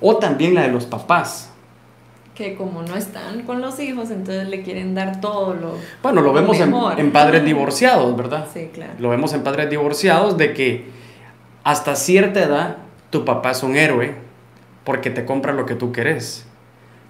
[0.00, 1.52] O también la de los papás,
[2.34, 6.32] que como no están con los hijos, entonces le quieren dar todo lo Bueno, lo
[6.32, 8.46] vemos en, en, padres divorciados, ¿verdad?
[8.52, 8.94] Sí, claro.
[8.98, 11.01] Lo vemos en padres divorciados de que
[11.64, 12.76] hasta cierta edad
[13.10, 14.14] tu papá es un héroe
[14.84, 16.46] porque te compra lo que tú querés.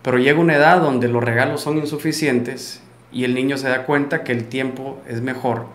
[0.03, 4.25] Pero llega una edad donde los regalos son insuficientes y el niño se da cuenta
[4.25, 5.67] que el tiempo es mejor.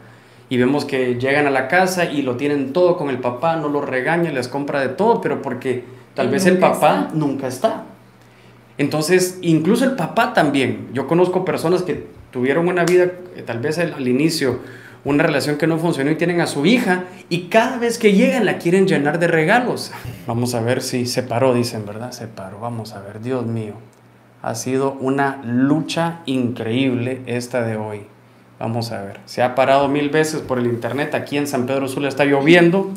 [0.49, 3.69] Y vemos que llegan a la casa y lo tienen todo con el papá, no
[3.69, 7.85] lo regaña, les compra de todo, pero porque tal vez el papá nunca está.
[8.77, 10.89] Entonces, incluso el papá también.
[10.93, 14.59] Yo conozco personas que tuvieron una vida, eh, tal vez al inicio,
[15.07, 18.45] una relación que no funcionó y tienen a su hija y cada vez que llegan
[18.45, 19.93] la quieren llenar de regalos.
[20.27, 22.11] Vamos a ver si se paró, dicen, ¿verdad?
[22.11, 23.75] Se paró, vamos a ver, Dios mío.
[24.41, 28.01] Ha sido una lucha increíble esta de hoy.
[28.59, 31.15] Vamos a ver, se ha parado mil veces por el internet.
[31.15, 32.91] Aquí en San Pedro Sula está lloviendo,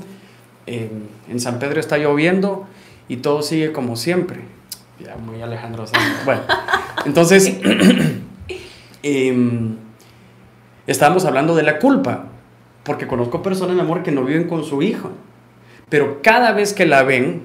[0.67, 2.67] en San Pedro está lloviendo
[3.07, 4.41] y todo sigue como siempre.
[4.99, 5.85] Ya, muy Alejandro
[6.25, 6.43] Bueno,
[7.07, 7.57] entonces,
[9.05, 9.77] eh,
[10.91, 12.25] Estábamos hablando de la culpa,
[12.83, 15.13] porque conozco personas, mi amor, que no viven con su hijo,
[15.89, 17.43] pero cada vez que la ven,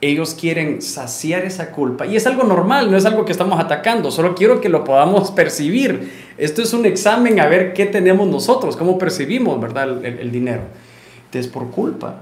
[0.00, 2.06] ellos quieren saciar esa culpa.
[2.06, 5.32] Y es algo normal, no es algo que estamos atacando, solo quiero que lo podamos
[5.32, 6.12] percibir.
[6.38, 10.04] Esto es un examen a ver qué tenemos nosotros, cómo percibimos, ¿verdad?
[10.04, 10.62] El, el dinero.
[11.32, 12.20] Es por culpa.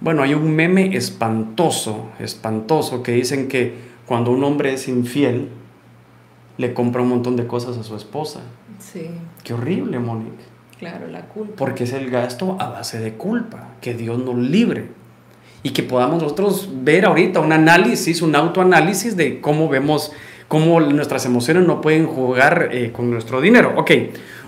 [0.00, 3.74] Bueno, hay un meme espantoso, espantoso, que dicen que
[4.06, 5.48] cuando un hombre es infiel,
[6.58, 8.42] le compra un montón de cosas a su esposa.
[8.80, 9.10] Sí.
[9.44, 10.42] Qué horrible, Mónica.
[10.78, 11.54] Claro, la culpa.
[11.56, 14.88] Porque es el gasto a base de culpa, que Dios nos libre.
[15.62, 20.12] Y que podamos nosotros ver ahorita un análisis, un autoanálisis de cómo vemos,
[20.48, 23.74] cómo nuestras emociones no pueden jugar eh, con nuestro dinero.
[23.76, 23.90] Ok,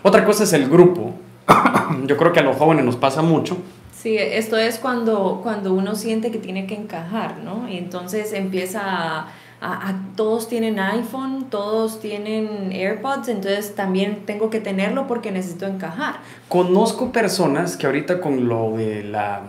[0.03, 1.14] otra cosa es el grupo.
[2.07, 3.59] Yo creo que a los jóvenes nos pasa mucho.
[3.95, 7.68] Sí, esto es cuando, cuando uno siente que tiene que encajar, ¿no?
[7.68, 9.29] Y entonces empieza a
[9.62, 16.16] a, todos tienen iPhone, todos tienen AirPods, entonces también tengo que tenerlo porque necesito encajar.
[16.48, 19.42] Conozco personas que ahorita con lo de la,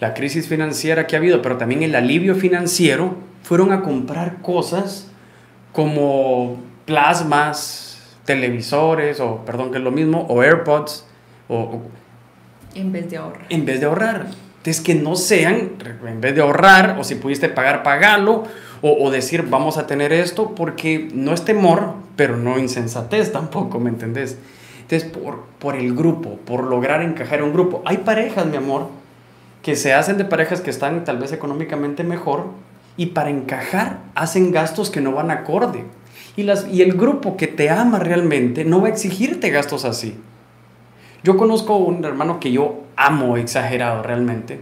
[0.00, 5.08] la crisis financiera que ha habido, pero también el alivio financiero, fueron a comprar cosas
[5.72, 11.06] como plasmas, televisores, o perdón, que es lo mismo, o AirPods,
[11.48, 11.80] o,
[12.74, 13.46] en vez de ahorrar.
[13.48, 14.26] En vez de ahorrar.
[14.58, 15.72] Entonces que no sean,
[16.06, 18.44] en vez de ahorrar, o si pudiste pagar, pagalo,
[18.82, 23.90] o, decir vamos a tener esto, porque no es temor, pero no insensatez tampoco, ¿me
[23.90, 24.36] entendés?
[24.82, 27.82] Entonces, por, por el grupo, por lograr encajar en un grupo.
[27.84, 28.88] Hay parejas, mi amor,
[29.62, 32.46] que se hacen de parejas que están tal vez económicamente mejor
[32.96, 35.84] y para encajar hacen gastos que no van acorde.
[36.36, 40.16] Y, las, y el grupo que te ama realmente no va a exigirte gastos así.
[41.22, 44.60] Yo conozco un hermano que yo amo exagerado realmente.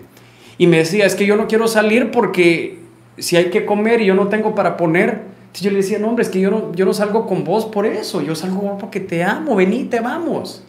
[0.59, 2.79] Y me decía, es que yo no quiero salir porque
[3.19, 5.23] si hay que comer y yo no tengo para poner,
[5.55, 7.87] yo le decía, no, hombre, es que yo no, yo no salgo con vos por
[7.87, 10.65] eso, yo salgo porque te amo, venite, vamos.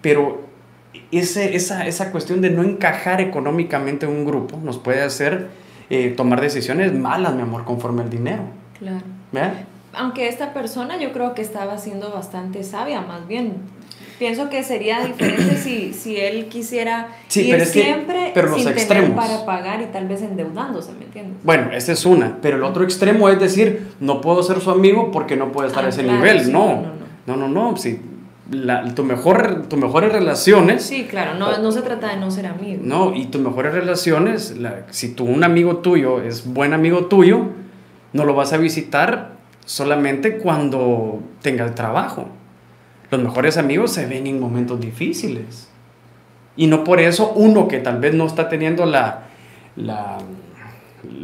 [0.00, 0.42] Pero
[1.10, 5.48] ese, esa, esa cuestión de no encajar económicamente en un grupo nos puede hacer
[5.90, 8.42] eh, tomar decisiones malas, mi amor, conforme al dinero.
[8.78, 9.04] Claro.
[9.92, 13.54] Aunque esta persona yo creo que estaba siendo bastante sabia, más bien
[14.18, 19.82] pienso que sería diferente si, si él quisiera ir siempre pero sin tener para pagar
[19.82, 21.38] y tal vez endeudándose, ¿me entiendes?
[21.42, 25.10] Bueno, esa es una, pero el otro extremo es decir, no puedo ser su amigo
[25.10, 26.82] porque no puede estar a ah, ese nivel, no.
[27.26, 27.36] no.
[27.36, 28.00] No, no, sí.
[28.50, 30.82] La, tu mejor, tus mejores relaciones.
[30.82, 32.82] Sí, claro, no, no se trata de no ser amigo.
[32.84, 34.54] No, y tus mejores relaciones,
[34.90, 37.46] si tu, un amigo tuyo es buen amigo tuyo,
[38.12, 39.32] no lo vas a visitar
[39.64, 42.28] solamente cuando tenga el trabajo.
[43.10, 45.68] Los mejores amigos se ven en momentos difíciles.
[46.56, 49.24] Y no por eso uno que tal vez no está teniendo la,
[49.76, 50.18] la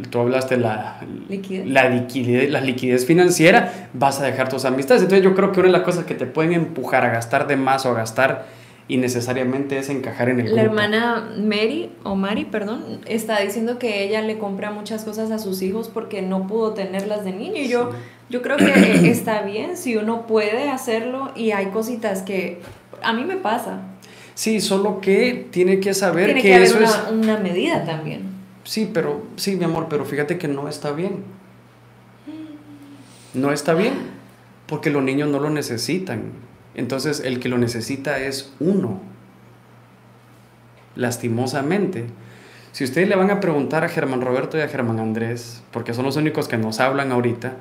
[0.09, 1.67] tú hablaste la liquidez.
[1.67, 5.03] La, liquidez, la liquidez financiera, vas a dejar tus amistades.
[5.03, 7.55] Entonces yo creo que una de las cosas que te pueden empujar a gastar de
[7.55, 8.45] más o a gastar
[8.87, 10.57] innecesariamente es encajar en el grupo.
[10.57, 15.39] La hermana Mary, o Mari, perdón, está diciendo que ella le compra muchas cosas a
[15.39, 17.57] sus hijos porque no pudo tenerlas de niño.
[17.57, 17.91] Y yo
[18.31, 18.65] yo creo que
[19.11, 22.61] está bien si uno puede hacerlo y hay cositas que
[23.03, 23.81] a mí me pasa.
[24.33, 28.31] Sí, solo que tiene que saber tiene que, haber eso una, es una medida también.
[28.63, 31.23] Sí, pero sí, mi amor, pero fíjate que no está bien.
[33.33, 33.93] No está bien,
[34.65, 36.31] porque los niños no lo necesitan.
[36.75, 39.01] Entonces, el que lo necesita es uno.
[40.95, 42.05] Lastimosamente.
[42.71, 46.05] Si ustedes le van a preguntar a Germán Roberto y a Germán Andrés, porque son
[46.05, 47.55] los únicos que nos hablan ahorita,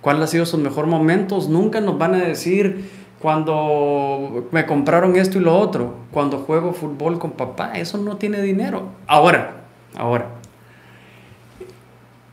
[0.00, 1.48] cuál ha sido su mejor momentos.
[1.48, 2.88] Nunca nos van a decir
[3.20, 8.42] cuando me compraron esto y lo otro, cuando juego fútbol con papá, eso no tiene
[8.42, 8.90] dinero.
[9.06, 9.64] Ahora,
[9.96, 10.35] ahora.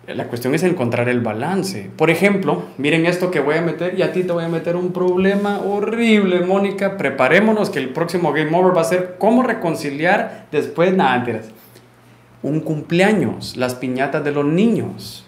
[0.07, 1.89] La cuestión es encontrar el balance.
[1.95, 4.75] Por ejemplo, miren esto que voy a meter y a ti te voy a meter
[4.75, 6.97] un problema horrible, Mónica.
[6.97, 11.25] Preparémonos que el próximo Game Over va a ser cómo reconciliar después, nada,
[12.41, 15.25] un cumpleaños, las piñatas de los niños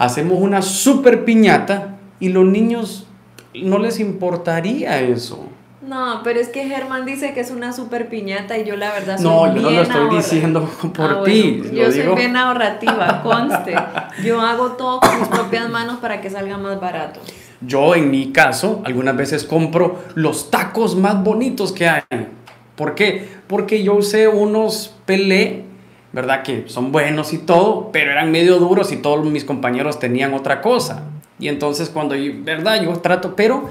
[0.00, 3.06] hacemos una super piñata y los niños
[3.52, 5.46] no les importaría eso.
[5.82, 9.16] No, pero es que Germán dice que es una super piñata y yo la verdad
[9.16, 11.62] soy No, yo no lo estoy diciendo por ah, ti.
[11.72, 13.74] yo soy bien ahorrativa, conste.
[14.22, 17.20] Yo hago todo con mis propias manos para que salga más barato.
[17.62, 22.02] Yo en mi caso, algunas veces compro los tacos más bonitos que hay.
[22.76, 23.28] ¿Por qué?
[23.46, 25.70] Porque yo usé unos Pelé
[26.12, 26.42] ¿verdad?
[26.42, 30.60] Que son buenos y todo, pero eran medio duros y todos mis compañeros tenían otra
[30.60, 31.04] cosa.
[31.38, 32.82] Y entonces cuando, yo, ¿verdad?
[32.82, 33.68] Yo trato, pero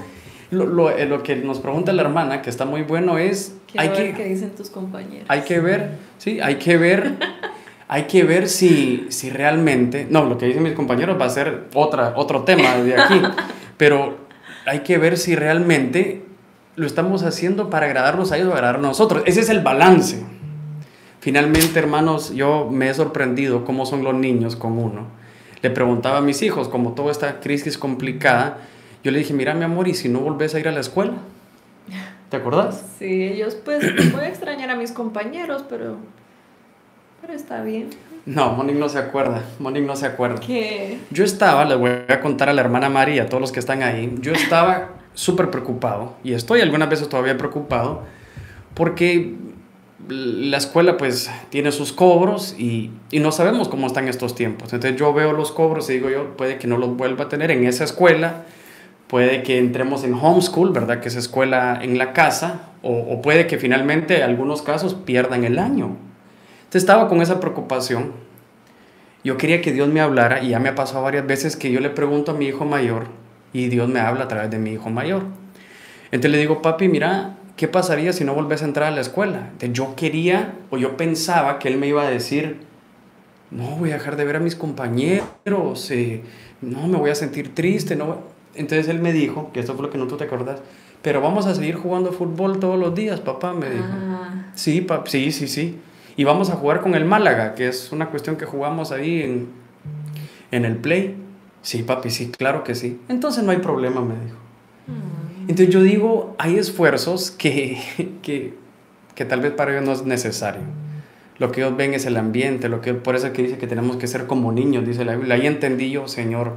[0.50, 3.56] lo, lo, eh, lo, que nos pregunta la hermana, que está muy bueno, es...
[3.76, 5.26] hay que, qué dicen tus compañeros.
[5.28, 7.16] Hay que ver, sí, hay que ver,
[7.88, 10.06] hay que ver si, si realmente...
[10.10, 13.20] No, lo que dicen mis compañeros va a ser otra, otro tema de aquí,
[13.76, 14.18] pero
[14.66, 16.24] hay que ver si realmente
[16.76, 19.22] lo estamos haciendo para agradarnos a ellos o agradarnos a nosotros.
[19.26, 20.24] Ese es el balance.
[21.20, 25.06] Finalmente, hermanos, yo me he sorprendido cómo son los niños con uno.
[25.62, 28.58] Le preguntaba a mis hijos, como toda esta crisis complicada,
[29.02, 31.14] yo le dije, mira mi amor, ¿y si no volvés a ir a la escuela?
[32.28, 32.84] ¿Te acordás?
[32.98, 33.82] Sí, ellos pues
[34.12, 35.96] voy a extrañar a mis compañeros, pero,
[37.20, 37.90] pero está bien.
[38.26, 40.38] No, Monique no se acuerda, Monique no se acuerda.
[40.40, 40.98] ¿Qué?
[41.10, 43.82] Yo estaba, les voy a contar a la hermana María, a todos los que están
[43.82, 48.02] ahí, yo estaba súper preocupado, y estoy algunas veces todavía preocupado,
[48.74, 49.34] porque
[50.08, 54.72] la escuela pues tiene sus cobros y, y, no sabemos cómo están estos tiempos.
[54.72, 57.50] Entonces yo veo los cobros y digo yo, puede que no los vuelva a tener
[57.50, 58.44] en esa escuela,
[59.10, 61.00] puede que entremos en homeschool, ¿verdad?
[61.00, 65.58] Que es escuela en la casa, o, puede que finalmente en algunos casos pierdan el
[65.58, 65.96] año.
[66.60, 68.12] Entonces estaba con esa preocupación.
[69.24, 71.80] Yo quería que Dios me hablara y ya me ha pasado varias veces que yo
[71.80, 73.08] le pregunto a mi hijo mayor
[73.52, 75.24] y Dios me habla a través de mi hijo mayor.
[76.12, 79.48] Entonces le digo, papi, mira, ¿qué pasaría si no volvés a entrar a la escuela?
[79.52, 82.60] Entonces yo quería o yo pensaba que él me iba a decir,
[83.50, 86.22] no, voy a dejar de ver a mis compañeros, eh,
[86.62, 87.96] no, me voy a sentir triste.
[87.96, 88.39] No.
[88.60, 90.60] Entonces él me dijo, que esto fue lo que no tú te acordás,
[91.00, 93.84] pero vamos a seguir jugando fútbol todos los días, papá, me dijo.
[93.88, 95.78] Ah, Sí, pap, sí, sí, sí.
[96.16, 99.48] Y vamos a jugar con el Málaga, que es una cuestión que jugamos ahí en,
[100.50, 101.16] en el Play.
[101.62, 103.00] Sí, papi, sí, claro que sí.
[103.08, 104.36] Entonces no hay problema, me dijo.
[105.48, 107.78] Entonces yo digo, hay esfuerzos que,
[108.22, 108.54] que,
[109.14, 110.62] que tal vez para ellos no es necesario.
[111.38, 113.96] Lo que ellos ven es el ambiente, lo que por eso que dice que tenemos
[113.96, 115.36] que ser como niños, dice la Biblia.
[115.36, 116.56] Ahí entendí yo, Señor,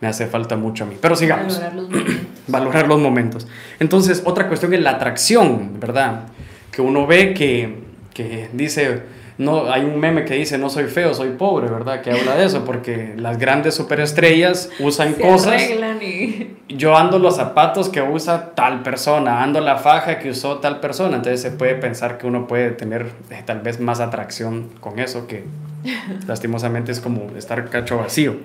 [0.00, 0.96] me hace falta mucho a mí.
[1.00, 2.26] Pero sigamos valorar los momentos.
[2.48, 3.48] valorar los momentos.
[3.80, 6.28] Entonces, otra cuestión es la atracción, ¿verdad?
[6.70, 7.78] Que uno ve que,
[8.14, 9.02] que dice,
[9.38, 12.00] no, hay un meme que dice, no soy feo, soy pobre, ¿verdad?
[12.00, 15.52] Que habla de eso, porque las grandes superestrellas usan Se cosas.
[15.54, 16.56] arreglan y...
[16.68, 21.16] Yo ando los zapatos que usa tal persona, ando la faja que usó tal persona,
[21.16, 25.28] entonces se puede pensar que uno puede tener eh, tal vez más atracción con eso,
[25.28, 25.44] que
[26.26, 28.36] lastimosamente es como estar cacho vacío.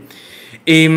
[0.66, 0.88] Y,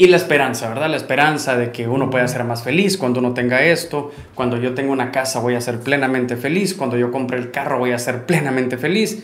[0.00, 0.88] y la esperanza, ¿verdad?
[0.88, 4.72] La esperanza de que uno pueda ser más feliz cuando uno tenga esto, cuando yo
[4.72, 7.98] tenga una casa voy a ser plenamente feliz, cuando yo compre el carro voy a
[7.98, 9.22] ser plenamente feliz.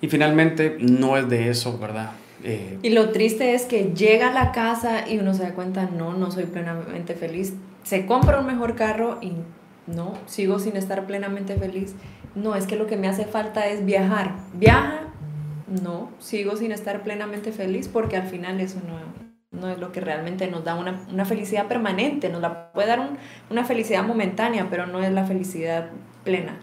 [0.00, 2.12] Y finalmente no es de eso, ¿verdad?
[2.44, 6.12] Eh, Y lo triste es que llega la casa y uno se da cuenta, no,
[6.14, 7.54] no soy plenamente feliz.
[7.82, 9.32] Se compra un mejor carro y
[9.88, 11.96] no, sigo sin estar plenamente feliz.
[12.36, 14.36] No, es que lo que me hace falta es viajar.
[14.54, 15.00] Viaja,
[15.82, 20.00] no, sigo sin estar plenamente feliz porque al final eso no, no es lo que
[20.00, 22.28] realmente nos da una, una felicidad permanente.
[22.28, 23.18] Nos la puede dar un-
[23.50, 25.90] una felicidad momentánea, pero no es la felicidad
[26.24, 26.56] plena.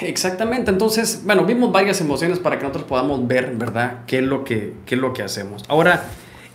[0.00, 4.42] Exactamente, entonces, bueno, vimos varias emociones para que nosotros podamos ver, ¿verdad?, qué es lo
[4.44, 5.62] que, qué es lo que hacemos.
[5.68, 6.04] Ahora,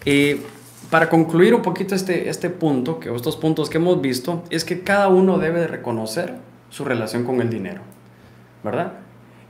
[0.03, 0.41] eh,
[0.89, 4.81] para concluir un poquito este, este punto, que estos puntos que hemos visto, es que
[4.81, 6.35] cada uno debe de reconocer
[6.69, 7.81] su relación con el dinero,
[8.63, 8.93] ¿verdad?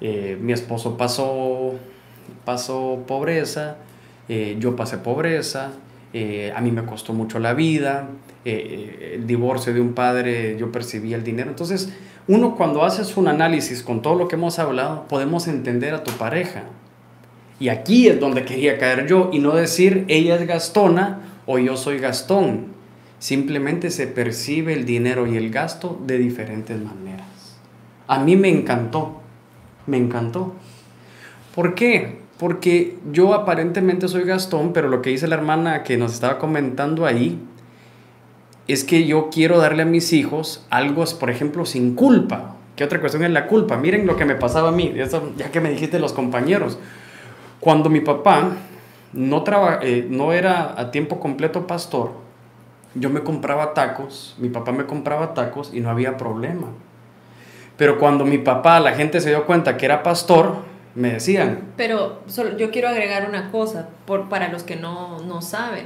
[0.02, 1.74] Eh, mi esposo pasó,
[2.44, 3.78] pasó pobreza,
[4.28, 5.72] eh, yo pasé pobreza,
[6.14, 8.08] eh, a mí me costó mucho la vida,
[8.46, 11.50] eh, el divorcio de un padre, yo percibí el dinero.
[11.50, 11.92] Entonces,
[12.28, 16.12] uno cuando haces un análisis con todo lo que hemos hablado, podemos entender a tu
[16.14, 16.64] pareja.
[17.60, 21.78] Y aquí es donde quería caer yo y no decir ella es gastona o yo
[21.78, 22.74] soy gastón.
[23.20, 27.28] Simplemente se percibe el dinero y el gasto de diferentes maneras.
[28.08, 29.22] A mí me encantó,
[29.86, 30.54] me encantó.
[31.54, 32.25] ¿Por qué?
[32.38, 37.06] Porque yo aparentemente soy Gastón, pero lo que dice la hermana que nos estaba comentando
[37.06, 37.40] ahí
[38.68, 42.56] es que yo quiero darle a mis hijos algo, por ejemplo, sin culpa.
[42.76, 43.78] ¿Qué otra cuestión es la culpa?
[43.78, 44.94] Miren lo que me pasaba a mí,
[45.38, 46.78] ya que me dijiste los compañeros.
[47.62, 48.50] Cuando mi papá
[49.14, 52.12] no, traba- eh, no era a tiempo completo pastor,
[52.96, 56.68] yo me compraba tacos, mi papá me compraba tacos y no había problema.
[57.78, 60.56] Pero cuando mi papá, la gente se dio cuenta que era pastor,
[60.96, 65.42] me decían, Pero solo, yo quiero agregar una cosa por, para los que no, no
[65.42, 65.86] saben.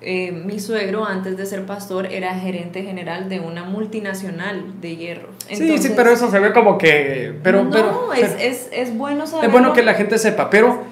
[0.00, 5.28] Eh, mi suegro, antes de ser pastor, era gerente general de una multinacional de hierro.
[5.48, 7.34] sí, sí, pero eso se ve como que...
[7.42, 9.46] Pero, no, pero, es, pero- es, es bueno saber.
[9.46, 10.82] es bueno que la gente sepa, pero...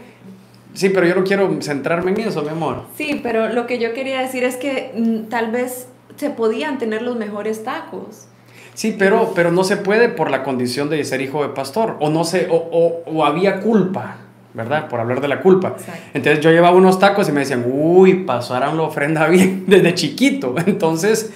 [0.74, 2.84] Sí, pero yo no quiero centrarme en eso, mi amor.
[2.96, 5.86] Sí, pero lo que yo quería decir es que mm, tal vez
[6.16, 8.28] se podían tener los mejores tacos.
[8.74, 12.08] Sí, pero, pero no se puede por la condición de ser hijo de pastor, o
[12.08, 14.16] no sé, o, o, o había culpa,
[14.54, 14.88] ¿verdad?
[14.88, 15.74] Por hablar de la culpa.
[15.76, 16.02] Exacto.
[16.14, 20.54] Entonces yo llevaba unos tacos y me decían, uy, pasaron la ofrenda bien desde chiquito.
[20.66, 21.32] Entonces,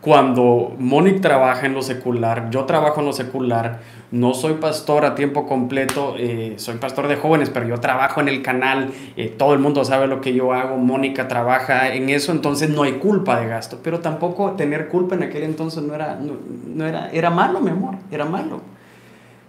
[0.00, 3.80] cuando Monique trabaja en lo secular, yo trabajo en lo secular,
[4.10, 8.28] no soy pastor a tiempo completo, eh, soy pastor de jóvenes, pero yo trabajo en
[8.28, 12.32] el canal, eh, todo el mundo sabe lo que yo hago, Mónica trabaja en eso,
[12.32, 16.14] entonces no hay culpa de gasto, pero tampoco tener culpa en aquel entonces no era,
[16.16, 16.32] no,
[16.66, 18.62] no era, era malo, mi amor, era malo.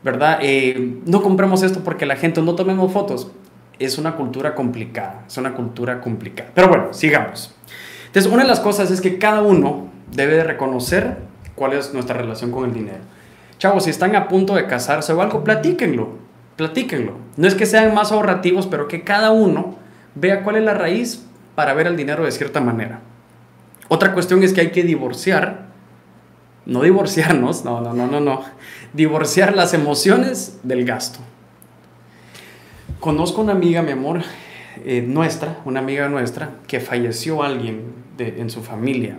[0.04, 0.40] ¿verdad?
[0.42, 3.32] Eh, no compremos esto porque la gente no tomemos fotos.
[3.80, 6.52] Es una cultura complicada, es una cultura complicada.
[6.54, 7.54] Pero bueno, sigamos.
[8.08, 11.18] Entonces, una de las cosas es que cada uno debe de reconocer
[11.56, 13.00] cuál es nuestra relación con el dinero.
[13.58, 16.10] Chavos, si están a punto de casarse o algo, platíquenlo,
[16.56, 17.14] platíquenlo.
[17.38, 19.76] No es que sean más ahorrativos, pero que cada uno
[20.16, 23.02] vea cuál es la raíz para ver el dinero de cierta manera.
[23.88, 25.68] Otra cuestión es que hay que divorciar,
[26.66, 28.42] no divorciarnos, no, no, no, no, no,
[28.94, 31.20] divorciar las emociones del gasto.
[33.00, 34.22] Conozco una amiga, mi amor,
[34.86, 39.18] eh, nuestra, una amiga nuestra, que falleció alguien en su familia.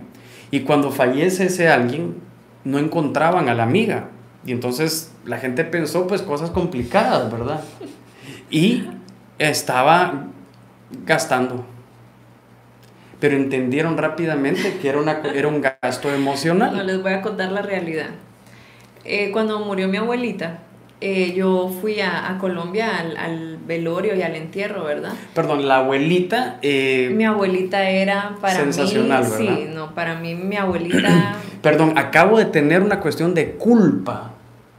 [0.53, 2.17] Y cuando fallece ese alguien,
[2.63, 4.09] no encontraban a la amiga.
[4.45, 7.63] Y entonces la gente pensó pues cosas complicadas, ¿verdad?
[8.51, 8.83] Y
[9.39, 10.27] estaba
[11.07, 11.65] gastando.
[13.19, 14.99] Pero entendieron rápidamente que era,
[15.47, 16.77] un gasto emocional.
[16.77, 18.11] No, les voy a contar la realidad.
[19.05, 20.59] Eh, cuando murió mi abuelita,
[21.05, 25.11] eh, yo fui a, Colombia al, velorio y al entierro, ¿verdad?
[25.33, 26.59] Perdón, la abuelita...
[26.61, 29.29] Eh, mi abuelita era para sensacional, mí...
[29.37, 31.35] Sí, no, para mí mi abuelita...
[31.61, 34.31] Perdón, acabo de tener una cuestión de culpa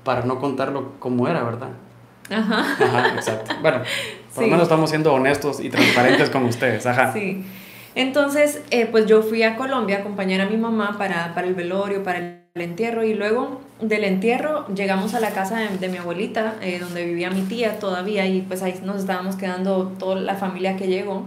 [0.02, 1.68] para no contarlo como era, ¿verdad?
[2.30, 2.74] Ajá.
[2.82, 3.54] Ajá, exacto.
[3.60, 3.82] Bueno,
[4.34, 7.12] por lo menos estamos siendo honestos y transparentes con ustedes, ajá.
[7.12, 7.44] Sí.
[7.94, 11.54] Entonces, eh, pues yo fui a Colombia a acompañar a mi mamá para, para el
[11.54, 16.54] velorio, para el entierro y luego del entierro llegamos a la casa de, mi abuelita,
[16.60, 20.76] eh, donde vivía mi tía todavía y pues ahí nos estábamos quedando toda la familia
[20.76, 21.24] que llegó.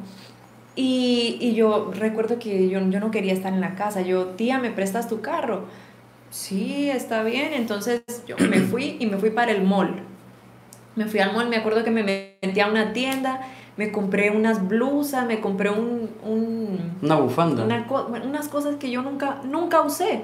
[0.78, 4.58] Y, y yo recuerdo que yo, yo no quería estar en la casa, yo, tía,
[4.58, 5.66] ¿me prestas tu carro?
[6.30, 10.04] Sí, está bien, entonces yo me fui y me fui para el mall.
[10.96, 13.42] Me fui al mall, me acuerdo que me metí a una tienda,
[13.76, 16.10] me compré unas blusas, me compré un...
[16.24, 17.66] un una bufanda.
[18.24, 20.22] unas cosas que yo nunca, nunca usé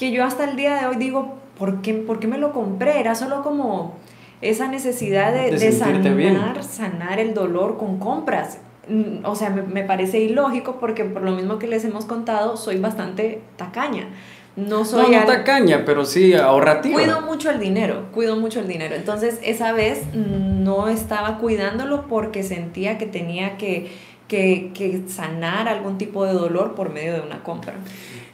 [0.00, 3.00] que yo hasta el día de hoy digo, ¿por qué, ¿por qué me lo compré?
[3.00, 3.98] Era solo como
[4.40, 8.60] esa necesidad de, de, sanar, sanar el dolor con compras.
[8.88, 12.56] Mm, o sea, me, me, parece ilógico porque por lo mismo que les hemos contado,
[12.56, 14.08] soy bastante tacaña.
[14.56, 15.12] No soy...
[15.12, 16.94] No, no tacaña, pero sí ahorrativa.
[16.94, 18.94] Cuido mucho el dinero, cuido mucho el dinero.
[18.94, 23.92] Entonces, esa vez no estaba cuidándolo porque sentía que tenía que,
[24.28, 27.74] que, que sanar algún tipo de dolor por medio de una compra.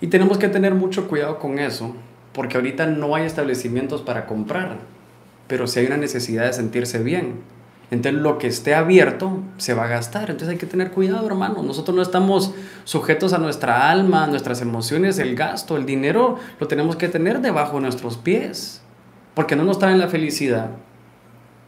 [0.00, 1.94] Y tenemos que tener mucho cuidado con eso,
[2.32, 4.78] porque ahorita no hay establecimientos para comprar,
[5.46, 7.40] pero si hay una necesidad de sentirse bien.
[7.90, 10.30] Entonces lo que esté abierto se va a gastar.
[10.30, 11.62] Entonces hay que tener cuidado, hermano.
[11.62, 12.52] Nosotros no estamos
[12.84, 17.40] sujetos a nuestra alma, a nuestras emociones, el gasto, el dinero lo tenemos que tener
[17.40, 18.82] debajo de nuestros pies.
[19.34, 20.70] Porque no nos trae la felicidad,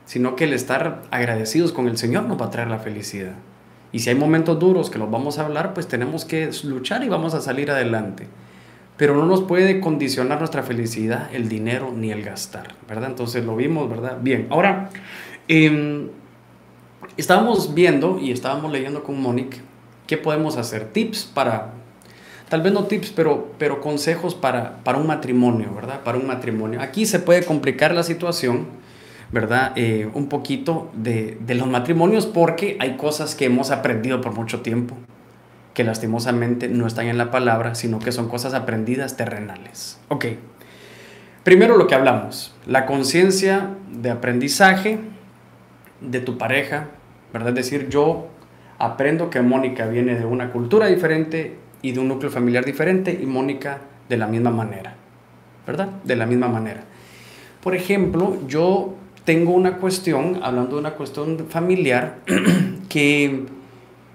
[0.07, 3.35] sino que el estar agradecidos con el Señor nos va a traer la felicidad.
[3.93, 7.09] Y si hay momentos duros que los vamos a hablar, pues tenemos que luchar y
[7.09, 8.26] vamos a salir adelante.
[8.97, 13.11] Pero no nos puede condicionar nuestra felicidad el dinero ni el gastar, ¿verdad?
[13.11, 14.18] Entonces lo vimos, ¿verdad?
[14.20, 14.91] Bien, ahora,
[15.47, 16.09] em,
[17.16, 19.61] estábamos viendo y estábamos leyendo con Monique
[20.07, 21.72] qué podemos hacer, tips para,
[22.49, 26.03] tal vez no tips, pero, pero consejos para, para un matrimonio, ¿verdad?
[26.03, 26.80] Para un matrimonio.
[26.80, 28.66] Aquí se puede complicar la situación
[29.31, 29.72] ¿verdad?
[29.76, 34.97] Eh, un poquito de, los matrimonios porque hay cosas que hemos aprendido por mucho tiempo
[35.74, 40.01] que lastimosamente no están en la palabra, sino que son cosas aprendidas terrenales.
[40.09, 40.26] Ok,
[41.45, 44.99] primero lo que hablamos, la conciencia de aprendizaje
[46.01, 46.89] de tu pareja,
[47.33, 47.51] ¿verdad?
[47.51, 48.26] Es decir, yo
[48.79, 53.26] aprendo que Mónica viene de una cultura diferente y de un núcleo familiar diferente y
[53.26, 54.97] Mónica de la misma manera,
[55.64, 55.89] ¿verdad?
[56.03, 56.83] De la misma manera.
[57.62, 58.95] Por ejemplo, yo
[59.29, 62.20] tengo una cuestión, hablando de una cuestión familiar,
[62.89, 63.43] que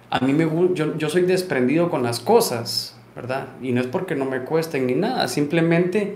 [0.09, 3.49] a mí me yo, yo soy desprendido con las cosas, ¿verdad?
[3.61, 6.15] Y no es porque no me cuesten ni nada, simplemente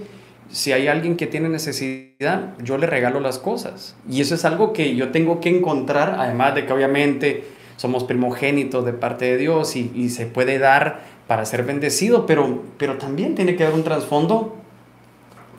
[0.49, 3.95] si hay alguien que tiene necesidad, yo le regalo las cosas.
[4.09, 7.43] Y eso es algo que yo tengo que encontrar, además de que obviamente
[7.75, 12.63] somos primogénitos de parte de Dios y, y se puede dar para ser bendecido, pero,
[12.79, 14.55] pero también tiene que haber un trasfondo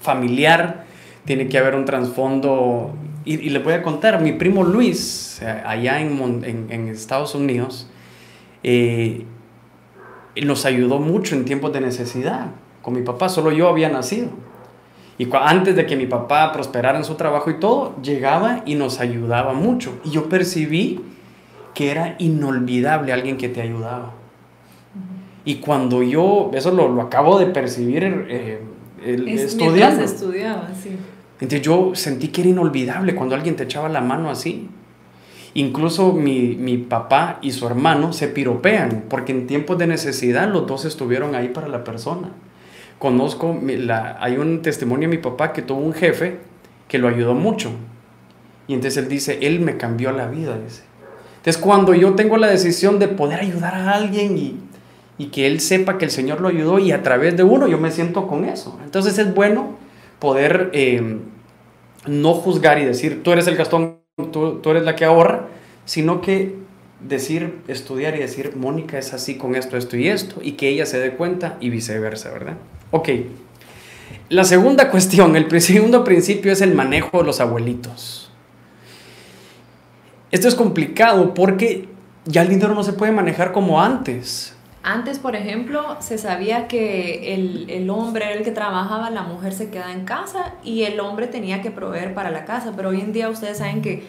[0.01, 0.87] familiar,
[1.25, 5.63] tiene que haber un trasfondo y, y les voy a contar, mi primo Luis, eh,
[5.65, 7.89] allá en, en, Estados Unidos,
[8.63, 9.25] eh,
[10.43, 12.47] nos ayudó mucho en tiempos de necesidad.
[12.83, 14.29] Con mi papá, solo yo había nacido.
[15.19, 19.01] Y antes de que mi papá prosperara en su trabajo y todo, llegaba y nos
[19.01, 19.99] ayudaba mucho.
[20.05, 21.01] Y yo percibí
[21.75, 24.13] que era inolvidable alguien que te ayudaba.
[25.45, 28.61] Y cuando yo, eso lo, lo acabo de percibir eh,
[29.03, 30.05] estudiando.
[30.05, 30.97] estudiaba, sí.
[31.41, 34.69] Entonces yo sentí que era inolvidable cuando alguien te echaba la mano así.
[35.55, 40.67] Incluso mi, mi, papá y su hermano se piropean porque en tiempos de necesidad los
[40.67, 42.31] dos estuvieron ahí para la persona.
[42.99, 46.39] Conozco, la, hay un testimonio de mi papá que tuvo un jefe
[46.89, 47.71] que lo ayudó mucho
[48.67, 50.83] Y entonces él dice, él me cambió la vida, dice.
[51.37, 54.61] Entonces cuando yo tengo la decisión de poder ayudar a alguien y,
[55.17, 57.79] y que él sepa que el Señor lo ayudó y a través de uno yo
[57.79, 58.79] me siento con eso.
[58.85, 59.78] Entonces es bueno
[60.19, 61.19] poder eh,
[62.07, 63.99] no juzgar y decir, tú eres el gastón,
[64.33, 65.47] tú, tú eres la que ahorra,
[65.85, 66.55] sino que
[67.01, 70.87] decir, estudiar y decir, Mónica es así con esto, esto y esto, y que ella
[70.87, 72.57] se dé cuenta y viceversa, ¿verdad?
[72.91, 73.09] Ok.
[74.29, 78.31] La segunda cuestión, el segundo principio es el manejo de los abuelitos.
[80.31, 81.89] Esto es complicado porque
[82.27, 84.55] ya el dinero no se puede manejar como antes.
[84.83, 89.53] Antes, por ejemplo, se sabía que el, el, hombre era el que trabajaba, la mujer
[89.53, 93.01] se quedaba en casa y el hombre tenía que proveer para la casa, pero hoy
[93.01, 94.05] en día ustedes saben que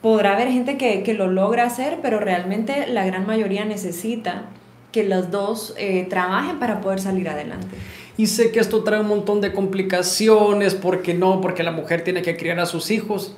[0.00, 4.46] podrá haber gente que, que lo logra hacer, pero realmente la gran mayoría necesita
[4.90, 7.68] que los dos eh, trabajen para poder salir adelante.
[8.16, 12.22] Y sé que esto trae un montón de complicaciones, porque no, porque la mujer tiene
[12.22, 13.36] que criar a sus hijos,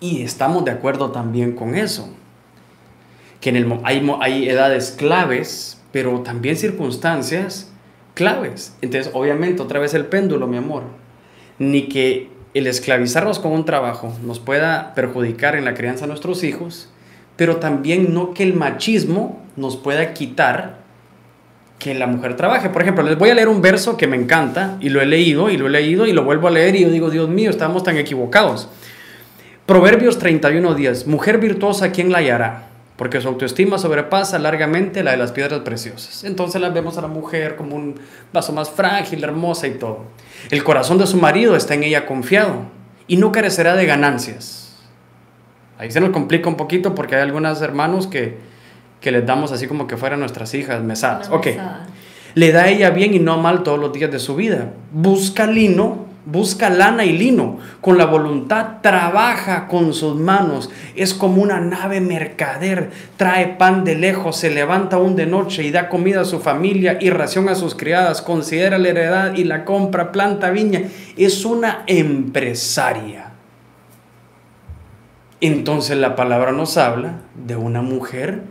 [0.00, 2.08] y estamos de acuerdo también con eso.
[3.42, 7.70] Que en el, hay, hay edades claves, pero también circunstancias
[8.14, 8.74] claves.
[8.80, 10.84] Entonces, obviamente, otra vez el péndulo, mi amor.
[11.58, 16.44] Ni que el esclavizarnos con un trabajo nos pueda perjudicar en la crianza de nuestros
[16.44, 16.90] hijos,
[17.36, 20.82] pero también no que el machismo nos pueda quitar
[21.78, 22.68] que la mujer trabaje.
[22.68, 25.50] Por ejemplo, les voy a leer un verso que me encanta y lo he leído
[25.50, 27.82] y lo he leído y lo vuelvo a leer y yo digo, Dios mío, estamos
[27.82, 28.68] tan equivocados.
[29.66, 32.71] Proverbios 31 días, mujer virtuosa, ¿quién la hallará?
[33.02, 36.22] Porque su autoestima sobrepasa largamente la de las piedras preciosas.
[36.22, 37.96] Entonces la vemos a la mujer como un
[38.32, 40.04] vaso más frágil, hermosa y todo.
[40.52, 42.66] El corazón de su marido está en ella confiado
[43.08, 44.78] y no carecerá de ganancias.
[45.78, 48.38] Ahí se nos complica un poquito porque hay algunos hermanos que,
[49.00, 51.28] que les damos así como que fueran nuestras hijas mesadas.
[51.28, 51.48] Ok.
[52.36, 54.74] Le da a ella bien y no mal todos los días de su vida.
[54.92, 57.58] Busca lino, busca lana y lino.
[57.80, 60.70] Con la voluntad trabaja con sus manos.
[60.94, 62.90] Es como una nave mercader.
[63.16, 66.98] Trae pan de lejos, se levanta aún de noche y da comida a su familia
[67.00, 68.22] y ración a sus criadas.
[68.22, 70.82] Considera la heredad y la compra, planta viña.
[71.16, 73.32] Es una empresaria.
[75.40, 78.42] Entonces la palabra nos habla de una mujer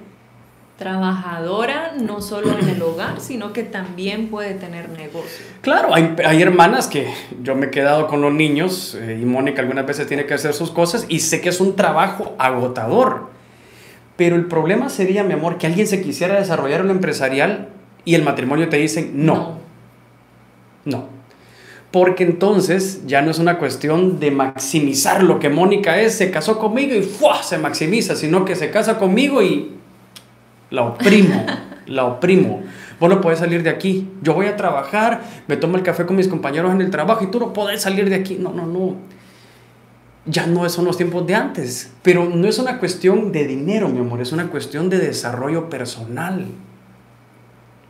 [0.81, 5.45] trabajadora, no solo en el hogar, sino que también puede tener negocio.
[5.61, 7.13] Claro, hay, hay hermanas que
[7.43, 10.55] yo me he quedado con los niños eh, y Mónica algunas veces tiene que hacer
[10.55, 13.29] sus cosas y sé que es un trabajo agotador.
[14.15, 17.69] Pero el problema sería, mi amor, que alguien se quisiera desarrollar un empresarial
[18.03, 19.59] y el matrimonio te dicen no.
[20.83, 20.97] No.
[20.97, 21.09] no.
[21.91, 26.57] Porque entonces ya no es una cuestión de maximizar lo que Mónica es, se casó
[26.57, 27.43] conmigo y ¡fua!
[27.43, 29.80] se maximiza, sino que se casa conmigo y
[30.71, 31.45] la oprimo,
[31.85, 32.63] la oprimo.
[32.99, 34.09] Vos no podés salir de aquí.
[34.21, 37.31] Yo voy a trabajar, me tomo el café con mis compañeros en el trabajo y
[37.31, 38.37] tú no podés salir de aquí.
[38.39, 38.95] No, no, no.
[40.25, 41.91] Ya no son los tiempos de antes.
[42.01, 46.45] Pero no es una cuestión de dinero, mi amor, es una cuestión de desarrollo personal.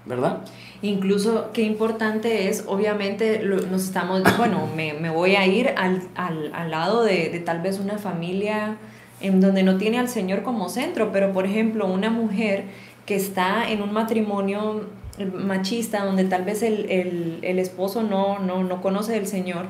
[0.06, 0.40] ¿Verdad?
[0.82, 6.52] Incluso qué importante es, obviamente nos estamos, bueno, me, me voy a ir al, al,
[6.56, 8.78] al lado de, de tal vez una familia
[9.22, 12.66] en donde no tiene al Señor como centro, pero por ejemplo una mujer
[13.06, 14.88] que está en un matrimonio
[15.34, 19.66] machista donde tal vez el, el, el esposo no, no, no conoce del Señor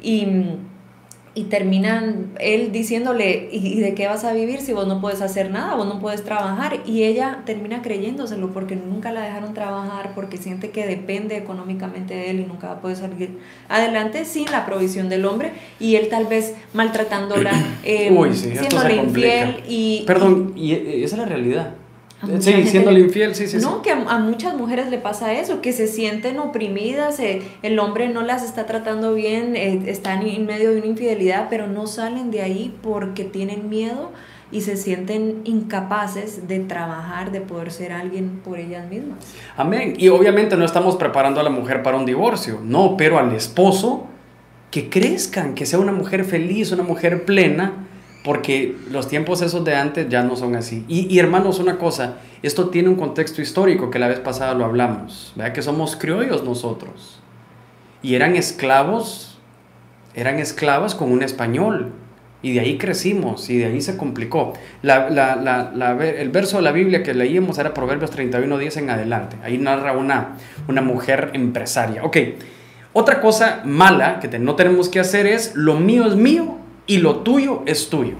[0.00, 0.26] y
[1.36, 5.50] y terminan él diciéndole, ¿y de qué vas a vivir si vos no puedes hacer
[5.50, 6.80] nada, vos no puedes trabajar?
[6.86, 12.30] Y ella termina creyéndoselo porque nunca la dejaron trabajar, porque siente que depende económicamente de
[12.30, 16.08] él y nunca va a poder salir adelante sin la provisión del hombre y él
[16.08, 17.50] tal vez maltratándola,
[17.84, 19.64] eh, siéndole infiel.
[19.68, 21.74] Y, Perdón, y esa es la realidad.
[22.40, 23.58] Sí, siendo infiel, sí, sí.
[23.58, 28.08] No, que a, muchas mujeres le pasa eso, que se sienten oprimidas, eh, el hombre
[28.08, 32.30] no las está tratando bien, eh, están en medio de una infidelidad, pero no salen
[32.30, 34.12] de ahí porque tienen miedo
[34.50, 39.18] y se sienten incapaces de trabajar, de poder ser alguien por ellas mismas.
[39.56, 39.94] Amén.
[39.98, 44.06] Y obviamente no estamos preparando a la mujer para un divorcio, no, pero al esposo
[44.70, 47.83] que crezcan, que sea una mujer feliz, una mujer plena
[48.24, 50.82] porque los tiempos esos de antes ya no son así.
[50.88, 55.34] Y, hermanos, una cosa, esto tiene un contexto histórico que la vez pasada lo hablamos,
[55.36, 55.52] ¿verdad?
[55.52, 57.20] Que somos criollos nosotros.
[58.00, 59.38] Y eran esclavos,
[60.14, 61.92] eran esclavas con un español.
[62.40, 64.54] Y de ahí crecimos y de ahí se complicó.
[64.82, 69.36] el verso de la Biblia que leíamos era Proverbios 31, 10 en adelante.
[69.42, 72.02] Ahí narra una, una mujer empresaria.
[72.04, 72.16] Ok,
[72.94, 77.20] otra cosa mala que no tenemos que hacer es, lo mío es mío y lo
[77.20, 78.16] tuyo es tuyo.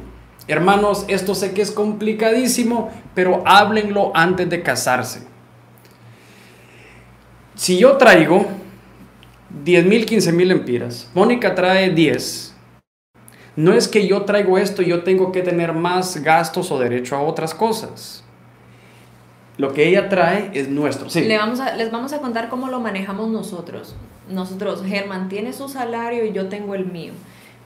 [0.47, 5.27] Hermanos, esto sé que es complicadísimo, pero háblenlo antes de casarse.
[7.55, 8.47] Si yo traigo
[9.65, 12.55] 10 mil, 15 mil empiras, Mónica trae 10,
[13.57, 17.15] No es que yo traigo esto y yo tengo que tener más gastos o derecho
[17.15, 18.25] a otras cosas.
[19.57, 21.09] Lo que ella trae es nuestro.
[21.09, 21.23] Sí.
[21.23, 23.95] Le vamos a, les vamos a contar cómo lo manejamos nosotros.
[24.29, 27.13] Nosotros, Germán tiene su salario y yo tengo el mío.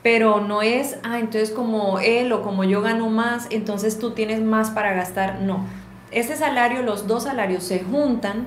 [0.08, 4.40] Pero no es, ah, entonces como él o como yo gano más, entonces tú tienes
[4.40, 5.42] más para gastar.
[5.42, 5.66] No.
[6.10, 8.46] Ese salario, los dos salarios se juntan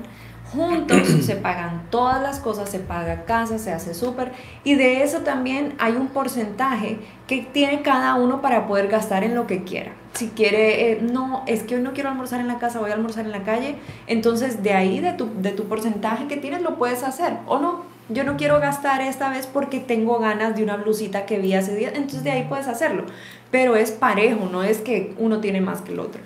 [0.52, 4.32] juntos, se pagan todas las cosas, se paga casa, se hace súper
[4.64, 6.98] y de eso también hay un porcentaje
[7.28, 9.92] que tiene cada uno para poder gastar en lo que quiera.
[10.14, 12.94] Si quiere, eh, no, es que hoy no quiero almorzar en la casa, voy a
[12.94, 13.76] almorzar en la calle,
[14.08, 17.92] entonces de ahí, de tu, de tu porcentaje que tienes, lo puedes hacer o no.
[18.12, 21.74] Yo no quiero gastar esta vez porque tengo ganas de una blusita que vi hace
[21.74, 23.04] días, entonces de ahí puedes hacerlo.
[23.50, 26.20] Pero es parejo, no es que uno tiene más que el otro.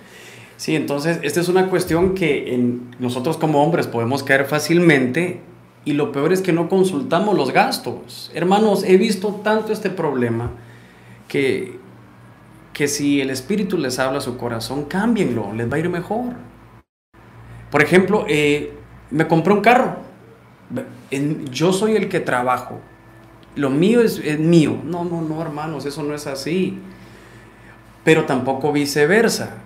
[0.57, 5.41] Sí, entonces esta es una cuestión que en nosotros como hombres podemos caer fácilmente
[5.85, 8.31] y lo peor es que no consultamos los gastos.
[8.33, 10.51] Hermanos, he visto tanto este problema
[11.27, 11.79] que,
[12.73, 16.33] que si el Espíritu les habla a su corazón, cámbienlo, les va a ir mejor.
[17.69, 18.73] Por ejemplo, eh,
[19.11, 20.06] me compré un carro.
[21.51, 22.79] Yo soy el que trabajo.
[23.55, 24.77] Lo mío es, es mío.
[24.83, 26.79] No, no, no, hermanos, eso no es así.
[28.03, 29.57] Pero tampoco viceversa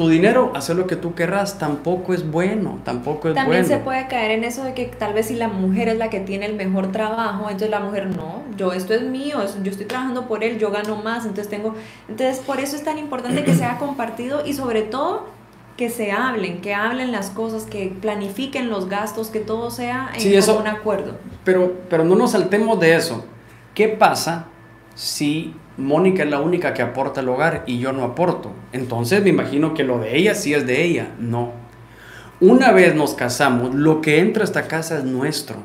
[0.00, 3.76] tu dinero, hacer lo que tú querrás, tampoco es bueno, tampoco es También bueno.
[3.76, 6.20] se puede caer en eso de que tal vez si la mujer es la que
[6.20, 10.26] tiene el mejor trabajo, entonces la mujer no, yo esto es mío, yo estoy trabajando
[10.26, 11.74] por él, yo gano más, entonces tengo,
[12.08, 15.26] entonces por eso es tan importante que sea compartido y sobre todo
[15.76, 20.20] que se hablen, que hablen las cosas, que planifiquen los gastos, que todo sea en
[20.20, 21.16] Sí, eso- un acuerdo.
[21.44, 23.24] Pero, pero no nos saltemos de eso.
[23.74, 24.46] ¿Qué pasa
[24.94, 28.52] si Mónica es la única que aporta al hogar y yo no aporto?
[28.72, 31.08] Entonces me imagino que lo de ella sí es de ella.
[31.18, 31.52] No.
[32.40, 35.56] Una vez nos casamos, lo que entra a esta casa es nuestro.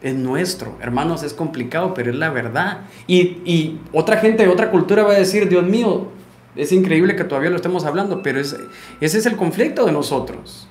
[0.00, 0.76] Es nuestro.
[0.80, 2.80] Hermanos, es complicado, pero es la verdad.
[3.06, 6.08] Y, y otra gente de otra cultura va a decir, Dios mío,
[6.56, 8.56] es increíble que todavía lo estemos hablando, pero es,
[9.00, 10.68] ese es el conflicto de nosotros.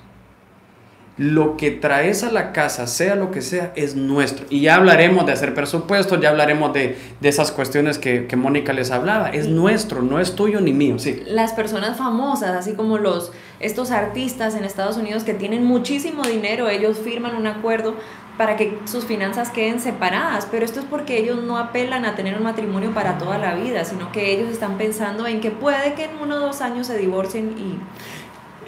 [1.18, 4.46] Lo que traes a la casa, sea lo que sea, es nuestro.
[4.48, 8.72] Y ya hablaremos de hacer presupuestos, ya hablaremos de, de esas cuestiones que, que Mónica
[8.72, 9.28] les hablaba.
[9.28, 10.98] Es nuestro, no es tuyo ni mío.
[10.98, 11.22] Sí.
[11.26, 13.30] las personas famosas, así como los
[13.60, 17.94] estos artistas en Estados Unidos que tienen muchísimo dinero, ellos firman un acuerdo
[18.42, 22.36] para que sus finanzas queden separadas, pero esto es porque ellos no apelan a tener
[22.36, 26.06] un matrimonio para toda la vida, sino que ellos están pensando en que puede que
[26.06, 27.78] en uno o dos años se divorcien y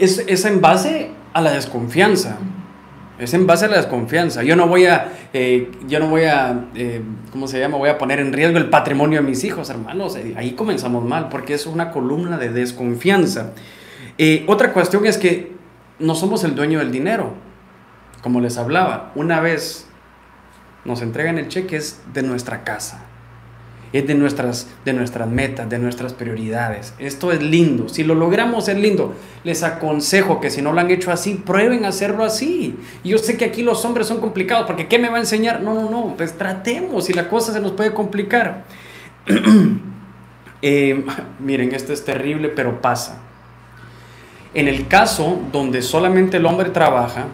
[0.00, 2.38] Es, es en base a la desconfianza.
[3.18, 4.44] Es en base a la desconfianza.
[4.44, 7.02] Yo no voy a, eh, yo no voy a, eh,
[7.32, 7.76] ¿cómo se llama?
[7.76, 10.14] Voy a poner en riesgo el patrimonio de mis hijos, hermanos.
[10.14, 13.54] Eh, Ahí comenzamos mal, porque es una columna de desconfianza.
[14.18, 15.50] Eh, otra cuestión es que
[15.98, 17.42] no somos el dueño del dinero.
[18.24, 19.84] Como les hablaba, una vez
[20.86, 23.04] nos entregan el cheque es de nuestra casa.
[23.92, 26.94] Es de nuestras, de nuestras metas, de nuestras prioridades.
[26.98, 27.90] Esto es lindo.
[27.90, 29.14] Si lo logramos es lindo.
[29.44, 32.78] Les aconsejo que si no lo han hecho así, prueben hacerlo así.
[33.04, 35.60] Yo sé que aquí los hombres son complicados, porque ¿qué me va a enseñar?
[35.60, 36.14] No, no, no.
[36.16, 38.64] Pues tratemos y la cosa se nos puede complicar.
[40.66, 41.04] Eh,
[41.40, 43.18] miren, esto es terrible, pero pasa.
[44.54, 47.26] En el caso donde solamente el hombre trabaja,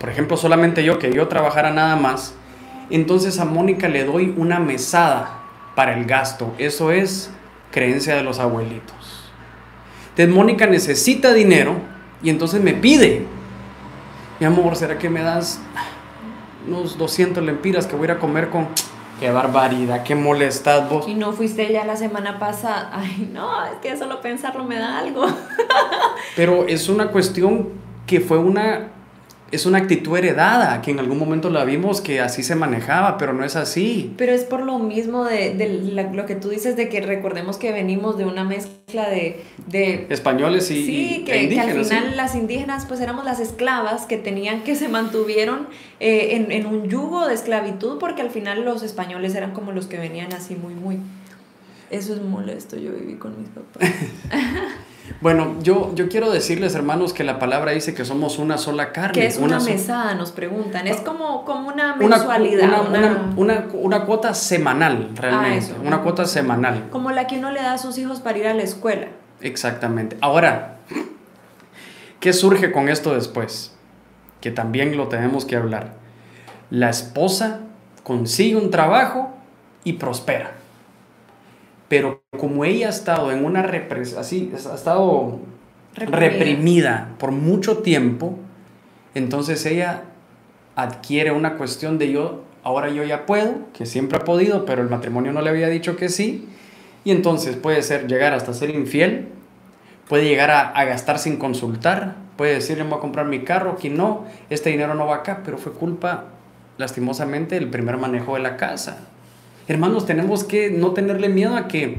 [0.00, 2.34] por ejemplo, solamente yo, que yo trabajara nada más,
[2.88, 5.42] entonces a Mónica le doy una mesada
[5.76, 6.54] para el gasto.
[6.56, 7.30] Eso es
[7.70, 9.30] creencia de los abuelitos.
[10.08, 11.76] Entonces Mónica necesita dinero
[12.22, 13.26] y entonces me pide,
[14.40, 15.60] mi amor, ¿será que me das
[16.66, 18.68] unos 200 lempiras que voy a ir a comer con...
[19.20, 21.06] Qué barbaridad, qué molestad vos.
[21.06, 22.90] y no fuiste ya la semana pasada.
[22.90, 25.26] Ay, no, es que solo pensarlo me da algo.
[26.36, 27.68] Pero es una cuestión
[28.06, 28.88] que fue una,
[29.52, 33.32] es una actitud heredada, que en algún momento la vimos que así se manejaba, pero
[33.32, 34.12] no es así.
[34.16, 37.56] Pero es por lo mismo de, de la- lo que tú dices de que recordemos
[37.56, 41.84] que venimos de una mezcla de, de Españoles y, sí, y- que, e al ¿sí?
[41.84, 45.66] final las indígenas pues éramos las esclavas que tenían que se mantuvieron
[46.00, 49.86] eh, en, en un yugo de esclavitud porque al final los españoles eran como los
[49.86, 50.98] que venían así muy, muy...
[51.90, 53.88] Eso es molesto, yo viví con mis papás.
[55.20, 59.12] Bueno, yo, yo quiero decirles, hermanos, que la palabra dice que somos una sola carne.
[59.12, 60.14] ¿Qué es una, mesada?
[60.14, 60.86] Nos preguntan.
[60.86, 62.88] Es como, como una mensualidad.
[62.88, 65.58] una, una- una- cuota semanal, realmente.
[65.58, 65.74] eso.
[65.84, 66.88] Una cuota semanal.
[66.90, 69.08] como la que uno le da a sus hijos para ir a la escuela.
[69.40, 70.16] Exactamente.
[70.20, 70.76] Ahora,
[72.20, 73.74] ¿qué surge con esto después?
[74.40, 75.94] Que también lo tenemos que hablar.
[76.70, 77.60] La esposa
[78.04, 79.30] consigue un trabajo
[79.82, 80.52] y prospera.
[81.90, 85.40] Pero como ella ha estado en una repres así, ha estado
[85.96, 86.20] Reprimida.
[86.20, 88.38] reprimida por mucho tiempo,
[89.16, 90.04] entonces ella
[90.76, 94.88] adquiere una cuestión de yo, ahora yo ya puedo, que siempre ha podido, pero el
[94.88, 96.48] matrimonio no le había dicho que sí,
[97.02, 99.26] y entonces puede ser llegar hasta ser infiel,
[100.08, 104.26] puede llegar a, gastar sin consultar, puede decirle voy a comprar mi carro, que no,
[104.48, 106.26] este dinero no va acá, pero fue culpa,
[106.78, 109.08] lastimosamente, del primer manejo de la casa.
[109.70, 111.98] Hermanos, tenemos que no tenerle miedo a que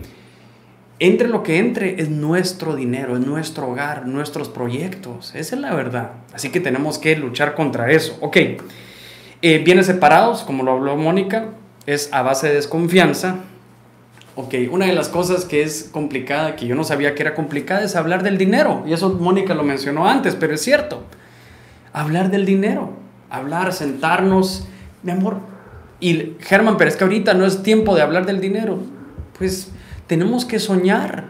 [0.99, 5.34] entre lo que entre, es nuestro dinero, es nuestro hogar, nuestros proyectos.
[5.36, 6.11] Esa es la verdad.
[6.34, 8.17] Así que tenemos que luchar contra eso.
[8.19, 8.36] Ok,
[9.41, 11.45] eh, bienes separados, como lo habló Mónica,
[11.86, 13.38] es a base de desconfianza.
[14.36, 17.86] Ok, una de las cosas que es complicada, que yo no sabía que era complicada,
[17.86, 18.84] es hablar del dinero.
[18.86, 21.05] Y eso Mónica lo mencionó antes, pero es cierto.
[21.93, 22.91] Hablar del dinero,
[23.30, 24.67] hablar, sentarnos,
[25.03, 25.50] mi amor.
[26.01, 28.79] Y Germán, pero es que ahorita no es tiempo de hablar del dinero.
[29.37, 29.71] Pues
[30.07, 31.25] tenemos que soñar.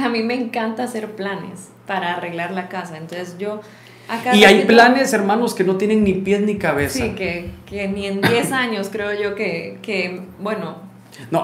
[0.00, 2.96] A mí me encanta hacer planes para arreglar la casa.
[2.96, 3.60] Entonces yo...
[4.08, 6.98] Acá y hay planes, hermanos, que no tienen ni pies ni cabeza.
[6.98, 10.76] Sí, que, que ni en 10 años creo yo que, que bueno,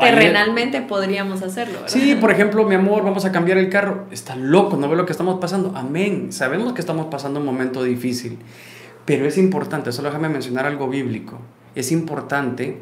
[0.01, 1.75] terrenalmente podríamos hacerlo.
[1.75, 1.89] ¿verdad?
[1.89, 4.07] Sí, por ejemplo, mi amor, vamos a cambiar el carro.
[4.11, 5.73] Está loco, no ve lo que estamos pasando.
[5.77, 6.33] Amén.
[6.33, 8.39] Sabemos que estamos pasando un momento difícil.
[9.05, 11.41] Pero es importante, solo déjame mencionar algo bíblico.
[11.77, 12.79] Es importante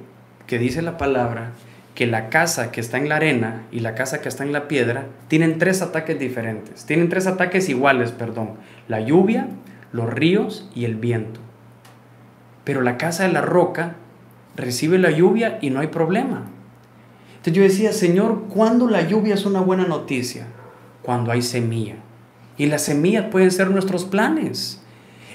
[0.47, 1.51] que dice la palabra
[1.97, 4.69] que la casa que está en la arena y la casa que está en la
[4.69, 8.53] piedra tienen tres ataques diferentes, tienen tres ataques iguales, perdón,
[8.89, 9.49] la lluvia,
[9.93, 11.41] los ríos y el viento.
[12.63, 13.97] Pero la casa de la roca
[14.57, 16.45] recibe la lluvia y no hay problema.
[17.31, 20.47] Entonces yo decía, Señor, ¿cuándo la lluvia es una buena noticia?
[21.03, 21.97] Cuando hay semilla.
[22.57, 24.81] Y las semillas pueden ser nuestros planes.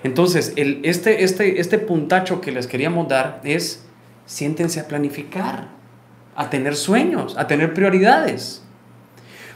[0.04, 3.84] Entonces, el, este, este, este puntacho que les queríamos dar es,
[4.26, 5.80] siéntense a planificar
[6.40, 8.64] a tener sueños, a tener prioridades.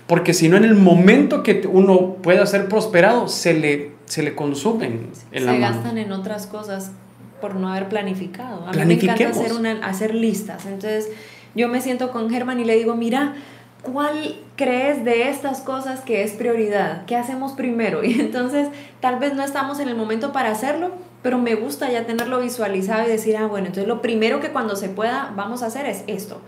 [0.06, 4.36] Porque si no, en el momento que uno pueda ser prosperado, se le, se le
[4.36, 6.92] consumen en se gastan en otras cosas
[7.40, 8.68] por no haber planificado.
[8.68, 10.66] A mí me encanta hacer, una, hacer listas.
[10.66, 11.10] Entonces,
[11.56, 13.36] yo me siento con Germán y le digo, mira,
[13.84, 17.06] ¿cuál crees de estas cosas que es prioridad?
[17.06, 18.04] ¿Qué hacemos primero?
[18.14, 18.70] Y entonces,
[19.00, 23.06] tal vez no estamos en el momento para hacerlo, pero me gusta ya tenerlo visualizado
[23.06, 26.04] y decir, ah, bueno, entonces lo primero que cuando se pueda vamos a hacer es
[26.08, 26.42] esto.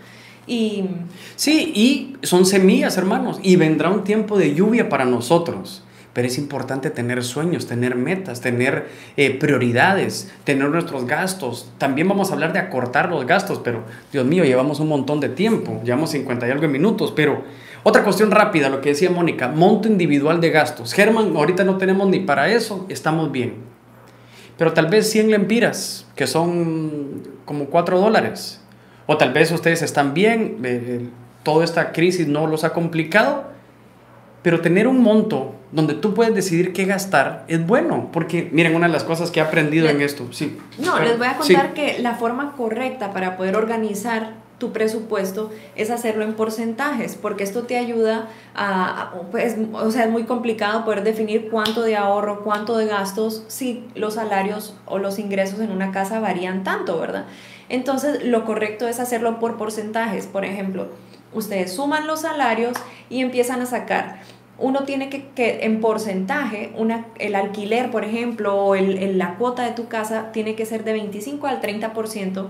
[0.46, 0.84] Y...
[1.34, 5.82] Sí, y son semillas, hermanos, y vendrá un tiempo de lluvia para nosotros.
[6.16, 8.88] Pero es importante tener sueños, tener metas, tener
[9.18, 11.70] eh, prioridades, tener nuestros gastos.
[11.76, 15.28] También vamos a hablar de acortar los gastos, pero Dios mío, llevamos un montón de
[15.28, 17.42] tiempo, llevamos 50 y algo minutos, pero
[17.82, 20.94] otra cuestión rápida, lo que decía Mónica, monto individual de gastos.
[20.94, 23.56] Germán, ahorita no tenemos ni para eso, estamos bien.
[24.56, 28.62] Pero tal vez 100 lempiras, que son como 4 dólares
[29.04, 31.10] o tal vez ustedes están bien, eh,
[31.42, 33.50] toda esta crisis no los ha complicado,
[34.40, 38.86] pero tener un monto donde tú puedes decidir qué gastar es bueno, porque miren, una
[38.86, 40.58] de las cosas que he aprendido en esto, sí.
[40.78, 45.90] No, les voy a contar que la forma correcta para poder organizar tu presupuesto es
[45.90, 51.02] hacerlo en porcentajes, porque esto te ayuda a, pues, o sea, es muy complicado poder
[51.02, 55.92] definir cuánto de ahorro, cuánto de gastos, si los salarios o los ingresos en una
[55.92, 57.26] casa varían tanto, ¿verdad?
[57.68, 60.26] Entonces, lo correcto es hacerlo por porcentajes.
[60.26, 60.88] Por ejemplo,
[61.34, 62.74] ustedes suman los salarios
[63.10, 64.20] y empiezan a sacar.
[64.58, 69.64] Uno tiene que, que en porcentaje, una, el alquiler, por ejemplo, o el, la cuota
[69.64, 72.46] de tu casa tiene que ser de 25 al 30%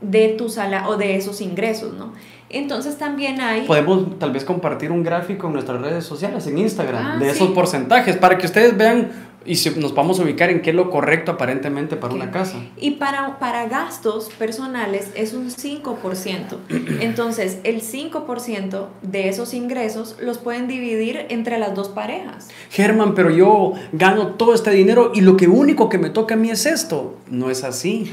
[0.00, 2.12] de tu sala o de esos ingresos, ¿no?
[2.50, 3.62] Entonces también hay...
[3.62, 7.50] Podemos tal vez compartir un gráfico en nuestras redes sociales, en Instagram, ah, de esos
[7.50, 9.10] porcentajes, para que ustedes vean
[9.46, 12.62] y si nos vamos a ubicar en qué es lo correcto aparentemente para una casa.
[12.76, 16.56] Y para, para gastos personales es un 5%.
[17.00, 22.48] Entonces, el 5% de esos ingresos los pueden dividir entre las dos parejas.
[22.70, 26.38] Germán, pero yo gano todo este dinero y lo que único que me toca a
[26.38, 27.18] mí es esto.
[27.28, 28.12] No es así.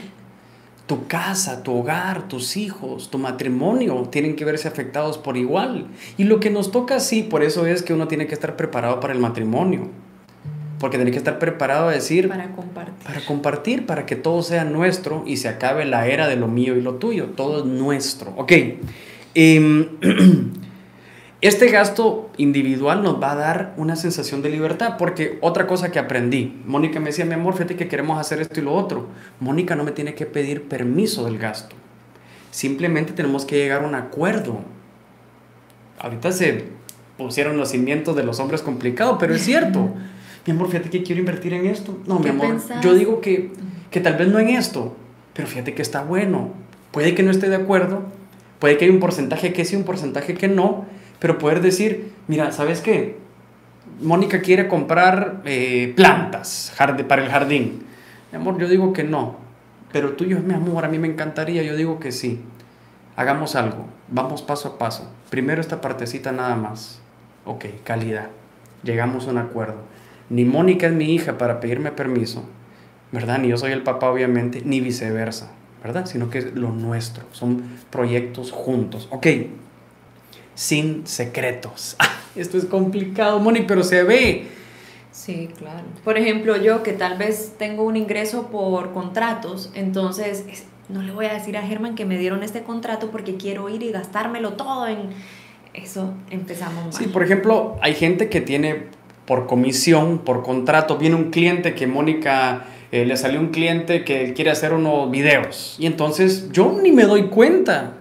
[0.88, 5.88] Tu casa, tu hogar, tus hijos, tu matrimonio tienen que verse afectados por igual.
[6.18, 9.00] Y lo que nos toca sí, por eso es que uno tiene que estar preparado
[9.00, 9.90] para el matrimonio
[10.82, 12.28] porque tenés que estar preparado a decir...
[12.28, 13.06] Para compartir.
[13.06, 16.76] Para compartir, para que todo sea nuestro y se acabe la era de lo mío
[16.76, 17.28] y lo tuyo.
[17.28, 18.34] Todo es nuestro.
[18.36, 18.52] Ok.
[19.36, 19.90] Em,
[21.42, 26.00] este gasto individual nos va a dar una sensación de libertad, porque otra cosa que
[26.00, 29.08] aprendí, Mónica me decía, mi amor, fíjate que queremos hacer esto y lo otro.
[29.40, 31.76] Mónica no me tiene que pedir permiso del gasto.
[32.50, 34.62] Simplemente tenemos que llegar a un acuerdo.
[36.00, 36.70] Ahorita se
[37.20, 39.94] pusieron los cimientos de los hombres complicados, pero es cierto
[40.46, 41.98] mi amor, fíjate que quiero invertir en esto.
[42.06, 43.52] No, mi amor, yo digo que,
[43.92, 44.96] que tal vez no en esto,
[45.34, 46.50] pero fíjate que está bueno.
[46.92, 48.04] Puede que no esté de acuerdo,
[48.60, 50.86] puede que hay un porcentaje que sí, un porcentaje que no,
[51.20, 53.18] pero poder decir, mira, ¿sabes qué?
[54.02, 56.74] Mónica quiere comprar eh, plantas
[57.08, 57.84] para el jardín.
[58.32, 59.36] Mi amor, yo digo que no.
[59.92, 62.42] Pero tú y yo, mi amor, a mí me encantaría, yo digo que sí.
[63.16, 65.12] Hagamos algo, vamos paso a paso.
[65.30, 67.02] Primero esta partecita nada más.
[67.46, 68.30] Ok, calidad.
[68.84, 69.82] Llegamos a un acuerdo.
[70.32, 72.46] Ni Mónica es mi hija para pedirme permiso,
[73.12, 73.40] ¿verdad?
[73.40, 75.52] Ni yo soy el papá, obviamente, ni viceversa,
[75.84, 76.06] ¿verdad?
[76.06, 77.26] Sino que es lo nuestro.
[77.34, 79.10] Son proyectos juntos.
[79.12, 79.28] Ok,
[80.56, 81.98] sin secretos.
[82.38, 84.48] Esto es complicado, Moni, pero se ve.
[85.12, 85.84] Sí, claro.
[86.06, 90.46] Por ejemplo, yo que tal vez tengo un ingreso por contratos, entonces
[90.88, 93.84] no le voy a decir a Germán que me dieron este contrato porque quiero ir
[93.84, 95.10] y gastármelo todo en
[95.74, 96.14] eso.
[96.30, 96.94] Empezamos mal.
[96.94, 98.86] Sí, por ejemplo, hay gente que tiene
[99.26, 104.34] por comisión, por contrato, viene un cliente que Mónica eh, le salió un cliente que
[104.34, 107.94] quiere hacer unos videos y entonces yo ni me doy cuenta.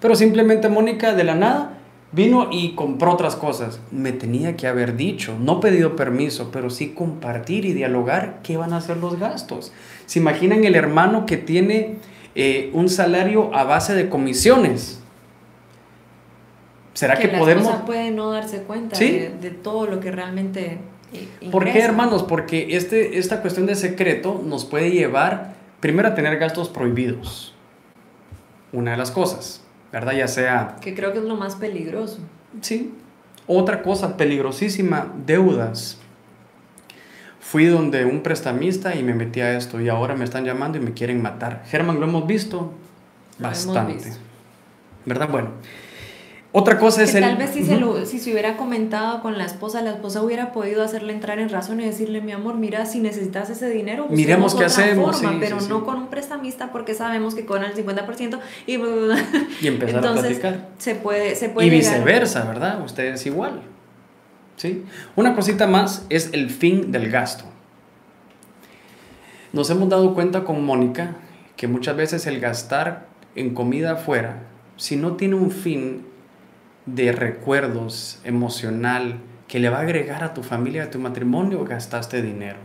[0.00, 1.78] Pero simplemente Mónica de la nada
[2.12, 3.80] vino y compró otras cosas.
[3.90, 8.72] Me tenía que haber dicho, no pedido permiso, pero sí compartir y dialogar qué van
[8.72, 9.72] a ser los gastos.
[10.06, 11.96] ¿Se imaginan el hermano que tiene
[12.34, 14.99] eh, un salario a base de comisiones?
[17.00, 17.66] ¿Será que, que podemos...
[17.86, 20.78] puede no darse cuenta de, todo lo que realmente...
[21.12, 21.50] Ingresa?
[21.50, 22.22] ¿Por qué, hermanos?
[22.24, 27.54] Porque este, esta cuestión de secreto nos puede llevar primero a tener gastos prohibidos.
[28.72, 29.62] Una de las cosas.
[29.92, 30.12] ¿verdad?
[30.12, 30.76] Ya sea...
[30.82, 32.18] Que creo que es lo más peligroso.
[32.60, 32.92] Sí.
[33.46, 35.98] Otra cosa peligrosísima, deudas.
[37.40, 40.82] Fui donde un prestamista y me metí a esto y ahora me están llamando y
[40.82, 41.64] me quieren matar.
[41.66, 42.74] Germán, lo hemos visto
[43.38, 44.12] bastante.
[45.06, 45.30] ¿Verdad?
[45.30, 45.48] Bueno,
[46.52, 47.22] otra cosa es el...
[47.22, 50.52] Tal vez si, se lo, si se hubiera comentado con la esposa, la esposa hubiera
[50.52, 54.56] podido hacerle entrar en razón y decirle, mi amor, mira, si necesitas ese dinero, miremos
[54.56, 55.22] qué hacemos.
[55.38, 58.74] pero no con un prestamista porque sabemos que con el 50% y...
[59.64, 60.68] y empezar a platicar.
[60.78, 62.82] Se puede, se puede y viceversa, ¿verdad?
[62.84, 63.62] Ustedes igual.
[64.56, 64.84] ¿Sí?
[65.14, 67.44] Una cosita más es el fin del gasto.
[69.52, 71.16] Nos hemos dado cuenta con Mónica
[71.56, 74.42] que muchas veces el gastar en comida afuera,
[74.76, 76.09] si no tiene un fin,
[76.94, 82.22] de recuerdos emocional que le va a agregar a tu familia, a tu matrimonio, gastaste
[82.22, 82.58] dinero.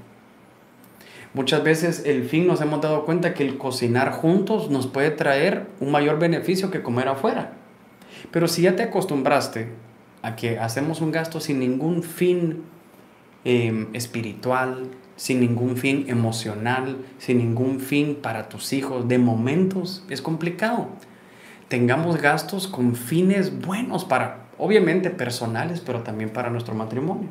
[1.34, 5.68] Muchas veces el fin nos hemos dado cuenta que el cocinar juntos nos puede traer
[5.80, 7.54] un mayor beneficio que comer afuera.
[8.32, 9.70] Pero si ya te acostumbraste
[10.22, 12.64] a que hacemos un gasto sin ningún fin
[13.44, 20.22] em, espiritual, sin ningún fin emocional, sin ningún fin para tus hijos, de momentos, es
[20.22, 20.90] complicado
[21.68, 27.30] tengamos gastos con fines buenos para, obviamente, personales, pero también para nuestro matrimonio.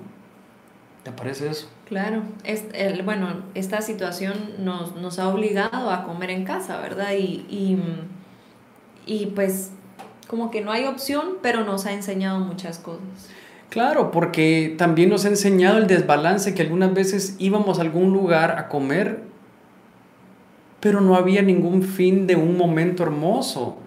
[1.02, 1.68] ¿Te parece eso?
[1.86, 7.12] Claro, es, el, bueno, esta situación nos, nos, ha obligado a comer en casa, ¿verdad?
[7.12, 7.78] Y, y,
[9.04, 9.70] y pues
[10.26, 13.28] como que no hay opción, pero nos ha enseñado muchas cosas.
[13.68, 18.58] Claro, porque también nos ha enseñado el desbalance que algunas veces íbamos a algún lugar
[18.58, 19.20] a comer,
[20.80, 23.78] pero no había ningún fin de un momento hermoso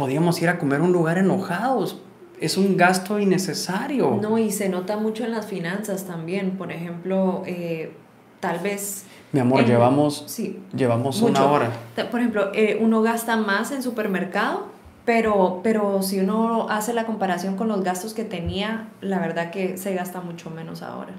[0.00, 2.00] podíamos ir a comer a un lugar enojados.
[2.40, 4.18] Es un gasto innecesario.
[4.20, 6.56] No, y se nota mucho en las finanzas también.
[6.56, 7.92] Por ejemplo, eh,
[8.40, 9.04] tal vez...
[9.32, 11.70] Mi amor, llevamos, sí, llevamos una hora.
[12.10, 14.68] Por ejemplo, eh, uno gasta más en supermercado,
[15.04, 19.76] pero, pero si uno hace la comparación con los gastos que tenía, la verdad que
[19.76, 21.12] se gasta mucho menos ahora.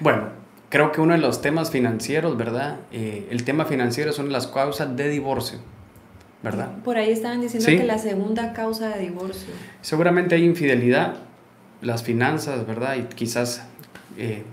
[0.00, 0.24] Bueno,
[0.68, 2.76] creo que uno de los temas financieros, ¿verdad?
[2.92, 5.58] Eh, el tema financiero son las causas de divorcio.
[6.42, 6.70] ¿Verdad?
[6.84, 9.52] Por ahí estaban diciendo que la segunda causa de divorcio.
[9.80, 11.16] Seguramente hay infidelidad,
[11.82, 12.96] las finanzas, ¿verdad?
[12.96, 13.62] Y quizás
[14.16, 14.44] eh,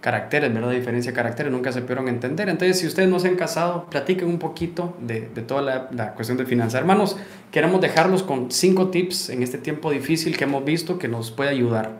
[0.00, 0.70] caracteres, ¿verdad?
[0.70, 2.48] Diferencia de caracteres, nunca se pudieron entender.
[2.48, 6.12] Entonces, si ustedes no se han casado, platiquen un poquito de, de toda la, la,
[6.12, 6.80] cuestión de finanzas.
[6.80, 7.16] Hermanos,
[7.50, 11.50] queremos dejarlos con cinco tips en este tiempo difícil que hemos visto que nos puede
[11.50, 11.90] ayudar,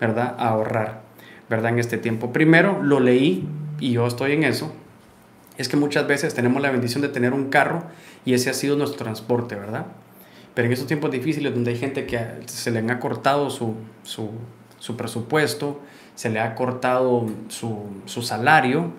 [0.00, 0.36] ¿verdad?
[0.38, 1.02] A ahorrar,
[1.50, 1.72] ¿verdad?
[1.72, 2.32] En este tiempo.
[2.32, 3.48] Primero, lo leí
[3.80, 4.72] y yo estoy en eso.
[5.58, 7.84] Es que muchas veces tenemos la bendición de tener un carro
[8.26, 9.86] y ese ha sido nuestro transporte, ¿verdad?
[10.52, 14.30] Pero en estos tiempos difíciles donde hay gente que se le ha cortado su, su,
[14.78, 15.80] su presupuesto,
[16.14, 18.90] se le ha cortado su, su salario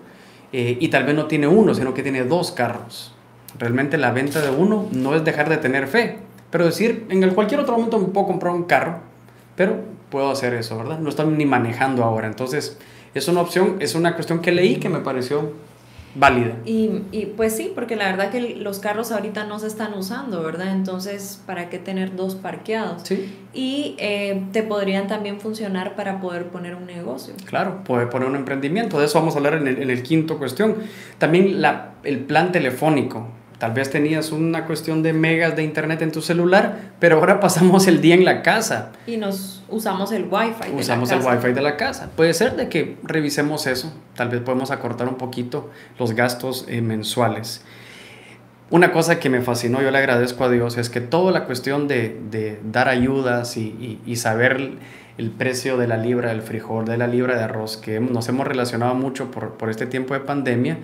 [0.52, 3.12] eh, y tal vez no tiene uno, sino que tiene dos carros.
[3.58, 6.18] Realmente la venta de uno no es dejar de tener fe,
[6.50, 9.00] pero decir, en cualquier otro momento me puedo comprar un carro,
[9.56, 9.76] pero
[10.10, 10.98] puedo hacer eso, ¿verdad?
[11.00, 12.28] No estoy ni manejando ahora.
[12.28, 12.78] Entonces,
[13.14, 15.52] es una opción, es una cuestión que leí que me pareció
[16.14, 16.56] válida.
[16.64, 20.42] Y, y, pues sí, porque la verdad que los carros ahorita no se están usando,
[20.42, 20.72] ¿verdad?
[20.72, 23.02] Entonces, ¿para qué tener dos parqueados?
[23.04, 23.34] Sí.
[23.52, 27.34] Y eh, te podrían también funcionar para poder poner un negocio.
[27.44, 28.98] Claro, poder poner un emprendimiento.
[28.98, 30.76] De eso vamos a hablar en el, en el quinto cuestión.
[31.18, 33.28] También la, el plan telefónico.
[33.58, 37.88] Tal vez tenías una cuestión de megas de internet en tu celular, pero ahora pasamos
[37.88, 38.92] el día en la casa.
[39.06, 40.70] Y nos usamos el wifi.
[40.70, 42.10] De usamos el wifi de la casa.
[42.14, 43.92] Puede ser de que revisemos eso.
[44.14, 47.64] Tal vez podemos acortar un poquito los gastos eh, mensuales.
[48.70, 51.88] Una cosa que me fascinó, yo le agradezco a Dios, es que toda la cuestión
[51.88, 54.72] de, de dar ayudas y, y, saber
[55.16, 58.46] el precio de la libra del frijol, de la libra de arroz, que nos hemos
[58.46, 60.80] relacionado mucho por, por este tiempo de pandemia,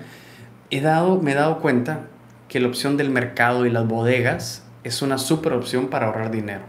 [0.70, 2.06] he dado, me he dado cuenta
[2.48, 6.62] que la opción del mercado y las bodegas es una super opción para ahorrar dinero.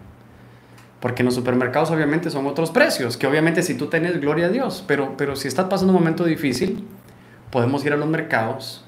[0.99, 4.49] Porque en los supermercados obviamente son otros precios, que obviamente si tú tienes, gloria a
[4.49, 6.87] Dios, pero, pero si estás pasando un momento difícil,
[7.51, 8.83] podemos ir a los mercados,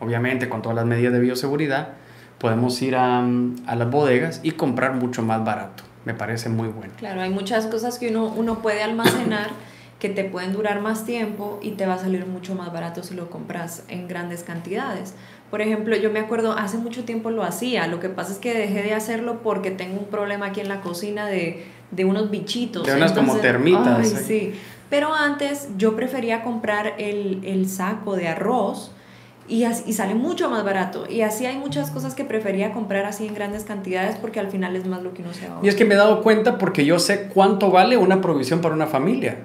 [0.00, 1.90] obviamente con todas las medidas de bioseguridad,
[2.38, 3.18] podemos ir a,
[3.66, 5.82] a las bodegas y comprar mucho más barato.
[6.04, 6.94] Me parece muy bueno.
[6.96, 9.50] Claro, hay muchas cosas que uno, uno puede almacenar
[9.98, 13.14] que te pueden durar más tiempo y te va a salir mucho más barato si
[13.14, 15.14] lo compras en grandes cantidades.
[15.50, 18.52] Por ejemplo, yo me acuerdo, hace mucho tiempo lo hacía, lo que pasa es que
[18.52, 22.86] dejé de hacerlo porque tengo un problema aquí en la cocina de, de unos bichitos.
[22.86, 23.98] De unas como termitas.
[23.98, 24.54] Ay, sí.
[24.90, 28.92] Pero antes yo prefería comprar el, el saco de arroz
[29.46, 31.06] y, y, sale mucho más barato.
[31.08, 34.76] Y así hay muchas cosas que prefería comprar así en grandes cantidades porque al final
[34.76, 35.60] es más lo que uno se ahorra.
[35.62, 38.74] Y es que me he dado cuenta porque yo sé cuánto vale una provisión para
[38.74, 39.38] una familia.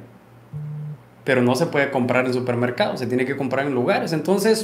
[1.23, 4.11] Pero no se puede comprar en supermercados, se tiene que comprar en lugares.
[4.11, 4.63] Entonces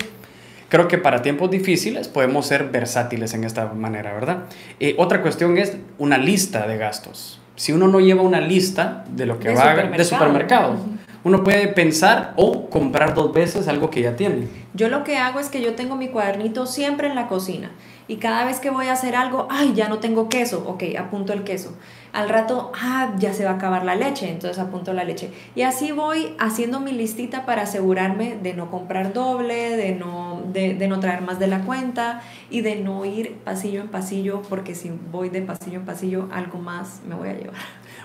[0.70, 4.46] creo que para tiempos difíciles podemos ser versátiles en esta manera, ¿verdad?
[4.80, 7.42] Eh, otra cuestión es una lista de gastos.
[7.56, 10.78] Si uno no lleva una lista de lo que va de supermercado,
[11.24, 14.48] uno puede pensar o comprar dos veces algo que ya tiene.
[14.74, 17.72] Yo lo que hago es que yo tengo mi cuadernito siempre en la cocina
[18.08, 21.32] y cada vez que voy a hacer algo, ay, ya no tengo queso, ok, apunto
[21.32, 21.78] el queso.
[22.12, 25.30] Al rato, ah, ya se va a acabar la leche, entonces apunto la leche.
[25.56, 30.74] Y así voy haciendo mi listita para asegurarme de no comprar doble, de no, de,
[30.74, 34.76] de no traer más de la cuenta y de no ir pasillo en pasillo, porque
[34.76, 37.56] si voy de pasillo en pasillo, algo más me voy a llevar.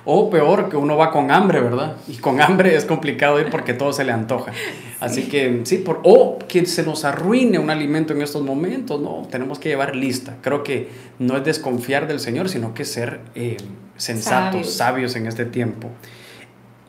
[0.06, 1.96] O peor, que uno va con hambre, ¿verdad?
[2.06, 4.52] Y con hambre es complicado ir porque todo se le antoja.
[5.00, 9.26] Así que sí, por, o que se nos arruine un alimento en estos momentos, no,
[9.30, 10.36] tenemos que llevar lista.
[10.42, 13.56] Creo que no es desconfiar del Señor, sino que ser eh,
[13.96, 15.16] sensatos, sabios.
[15.16, 15.88] en este tiempo.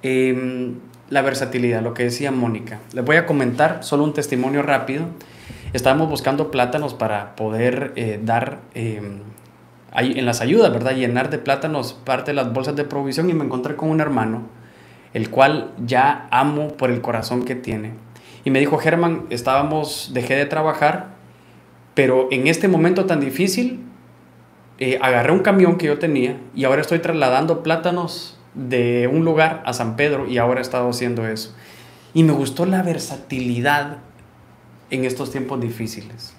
[0.04, 0.76] Em,
[1.10, 2.80] la versatilidad, lo que decía Mónica.
[2.94, 5.06] Les voy a comentar solo un testimonio rápido.
[5.74, 9.20] Estábamos buscando plátanos para poder eh, dar em,
[9.96, 10.96] en las ayudas, ¿verdad?
[10.96, 14.44] Llenar de plátanos parte de las bolsas de provisión y me encontré con un hermano,
[15.14, 17.94] el cual ya amo por el corazón que tiene.
[18.44, 21.16] Y me dijo, Germán, estábamos, dejé de trabajar,
[21.94, 23.82] pero en este momento tan difícil,
[24.78, 29.64] eh, agarré un camión que yo tenía y ahora estoy trasladando plátanos de un lugar
[29.66, 31.56] a San Pedro y ahora he estado haciendo eso.
[32.14, 34.00] Y me gustó la versatilidad
[34.90, 36.34] en estos tiempos difíciles.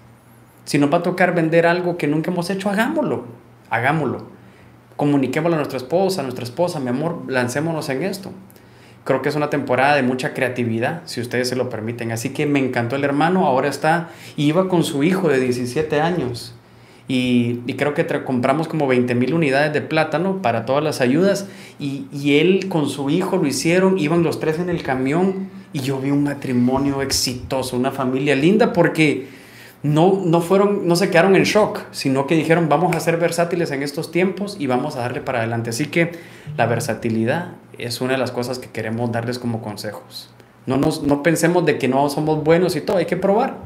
[0.64, 3.24] Si nos va a tocar vender algo que nunca hemos hecho, hagámoslo
[3.70, 4.24] hagámoslo.
[4.96, 8.32] Comuniquémoslo a nuestra esposa, a nuestra esposa, mi amor, lancémonos en esto.
[9.04, 12.12] Creo que es una temporada de mucha creatividad, si ustedes se lo permiten.
[12.12, 16.54] Así que me encantó el hermano, ahora está, iba con su hijo de 17 años.
[17.08, 21.46] Y, creo que compramos como 20 mil unidades de plátano para todas las ayudas.
[21.78, 25.50] Y, y él con su hijo lo hicieron, iban los tres en el camión.
[25.76, 29.28] Y yo vi un matrimonio exitoso, una familia linda, porque
[29.82, 33.70] no, no, fueron, no se quedaron en shock, sino que dijeron vamos a ser versátiles
[33.72, 35.68] en estos tiempos y vamos a darle para adelante.
[35.68, 36.12] Así que
[36.56, 40.30] la versatilidad es una de las cosas que queremos darles como consejos.
[40.64, 43.58] No, nos, no pensemos de que no somos buenos y todo, hay que probar.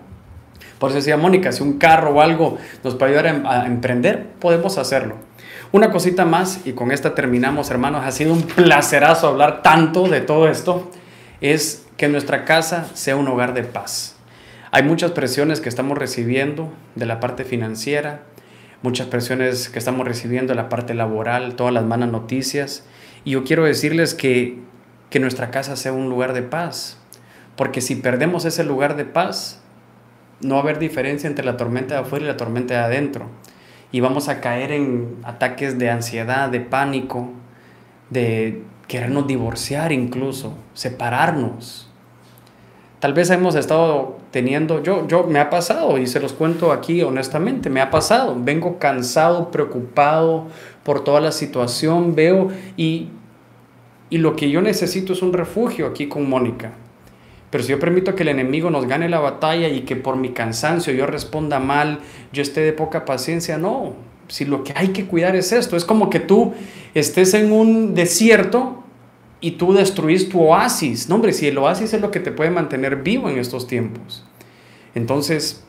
[0.81, 4.31] Por eso decía Mónica, si un carro o algo nos puede ayudar a, a emprender,
[4.41, 5.15] podemos hacerlo.
[5.71, 10.21] Una cosita más, y con esta terminamos, hermanos, ha sido un placerazo hablar tanto de
[10.21, 10.91] todo esto,
[11.41, 14.17] es que nuestra casa sea un hogar de paz.
[14.71, 18.23] Hay muchas presiones que estamos recibiendo de la parte financiera,
[18.81, 22.87] muchas presiones que estamos recibiendo de la parte laboral, todas las malas noticias.
[23.23, 24.61] Y yo quiero decirles que,
[25.11, 26.97] que nuestra casa sea un lugar de paz,
[27.55, 29.61] porque si perdemos ese lugar de paz,
[30.41, 33.27] no va a haber diferencia entre la tormenta de afuera y la tormenta de adentro.
[33.93, 37.31] Y vamos a caer en ataques de ansiedad, de pánico,
[38.09, 41.89] de querernos divorciar incluso, separarnos.
[43.01, 47.03] Tal vez hemos estado teniendo, yo, yo me ha pasado y se los cuento aquí
[47.03, 50.49] honestamente, me ha pasado, vengo cansado, preocupado
[50.85, 53.09] por toda la situación, veo y,
[54.11, 56.73] y lo que yo necesito es un refugio aquí con Mónica.
[57.49, 60.31] Pero si yo permito que el enemigo nos gane la batalla y que por mi
[60.31, 62.01] cansancio yo responda mal,
[62.35, 63.95] yo esté de poca paciencia, no.
[64.29, 66.53] Si lo que hay que cuidar es esto, es como que tú
[66.95, 68.80] estés en un desierto
[69.41, 71.09] y tú destruís tu oasis.
[71.09, 74.24] No, hombre, si el oasis es lo que te puede mantener vivo en estos tiempos.
[74.95, 75.64] Entonces,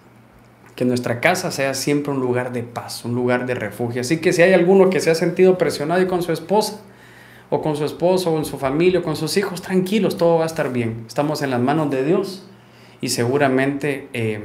[0.75, 4.01] que nuestra casa sea siempre un lugar de paz, un lugar de refugio.
[4.01, 6.81] Así que si hay alguno que se ha sentido presionado y con su esposa,
[7.49, 10.43] o con su esposo, o en su familia, o con sus hijos, tranquilos, todo va
[10.43, 11.03] a estar bien.
[11.07, 12.47] Estamos en las manos de Dios
[13.01, 14.41] y seguramente eh,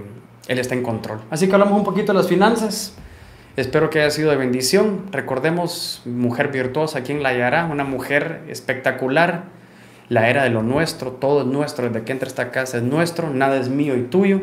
[0.49, 1.21] Él está en control.
[1.31, 2.97] Así que hablamos un poquito de las finanzas.
[3.57, 5.07] Espero que haya sido de bendición.
[5.13, 7.67] Recordemos, mujer virtuosa, ¿quién la hallará?
[7.67, 9.45] Una mujer espectacular.
[10.09, 11.89] La era de lo nuestro, todo es nuestro.
[11.89, 14.41] Desde que entra esta casa es nuestro, nada es mío y tuyo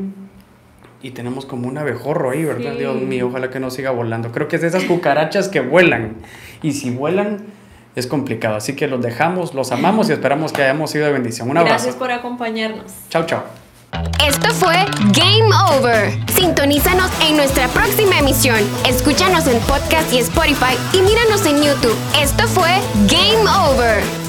[1.03, 2.73] y tenemos como un abejorro ahí, ¿verdad?
[2.75, 4.31] Dios mío, ojalá que no siga volando.
[4.31, 6.15] Creo que es de esas cucarachas que vuelan.
[6.61, 7.43] Y si vuelan,
[7.95, 8.55] es complicado.
[8.55, 11.49] Así que los dejamos, los amamos y esperamos que hayamos sido de bendición.
[11.49, 11.75] Un abrazo.
[11.75, 12.93] Gracias por acompañarnos.
[13.09, 13.43] Chao, chao.
[14.25, 14.75] Esto fue
[15.11, 16.17] Game Over.
[16.33, 18.59] Sintonízanos en nuestra próxima emisión.
[18.87, 21.97] Escúchanos en podcast y Spotify y míranos en YouTube.
[22.21, 22.71] Esto fue
[23.07, 24.22] Game Over.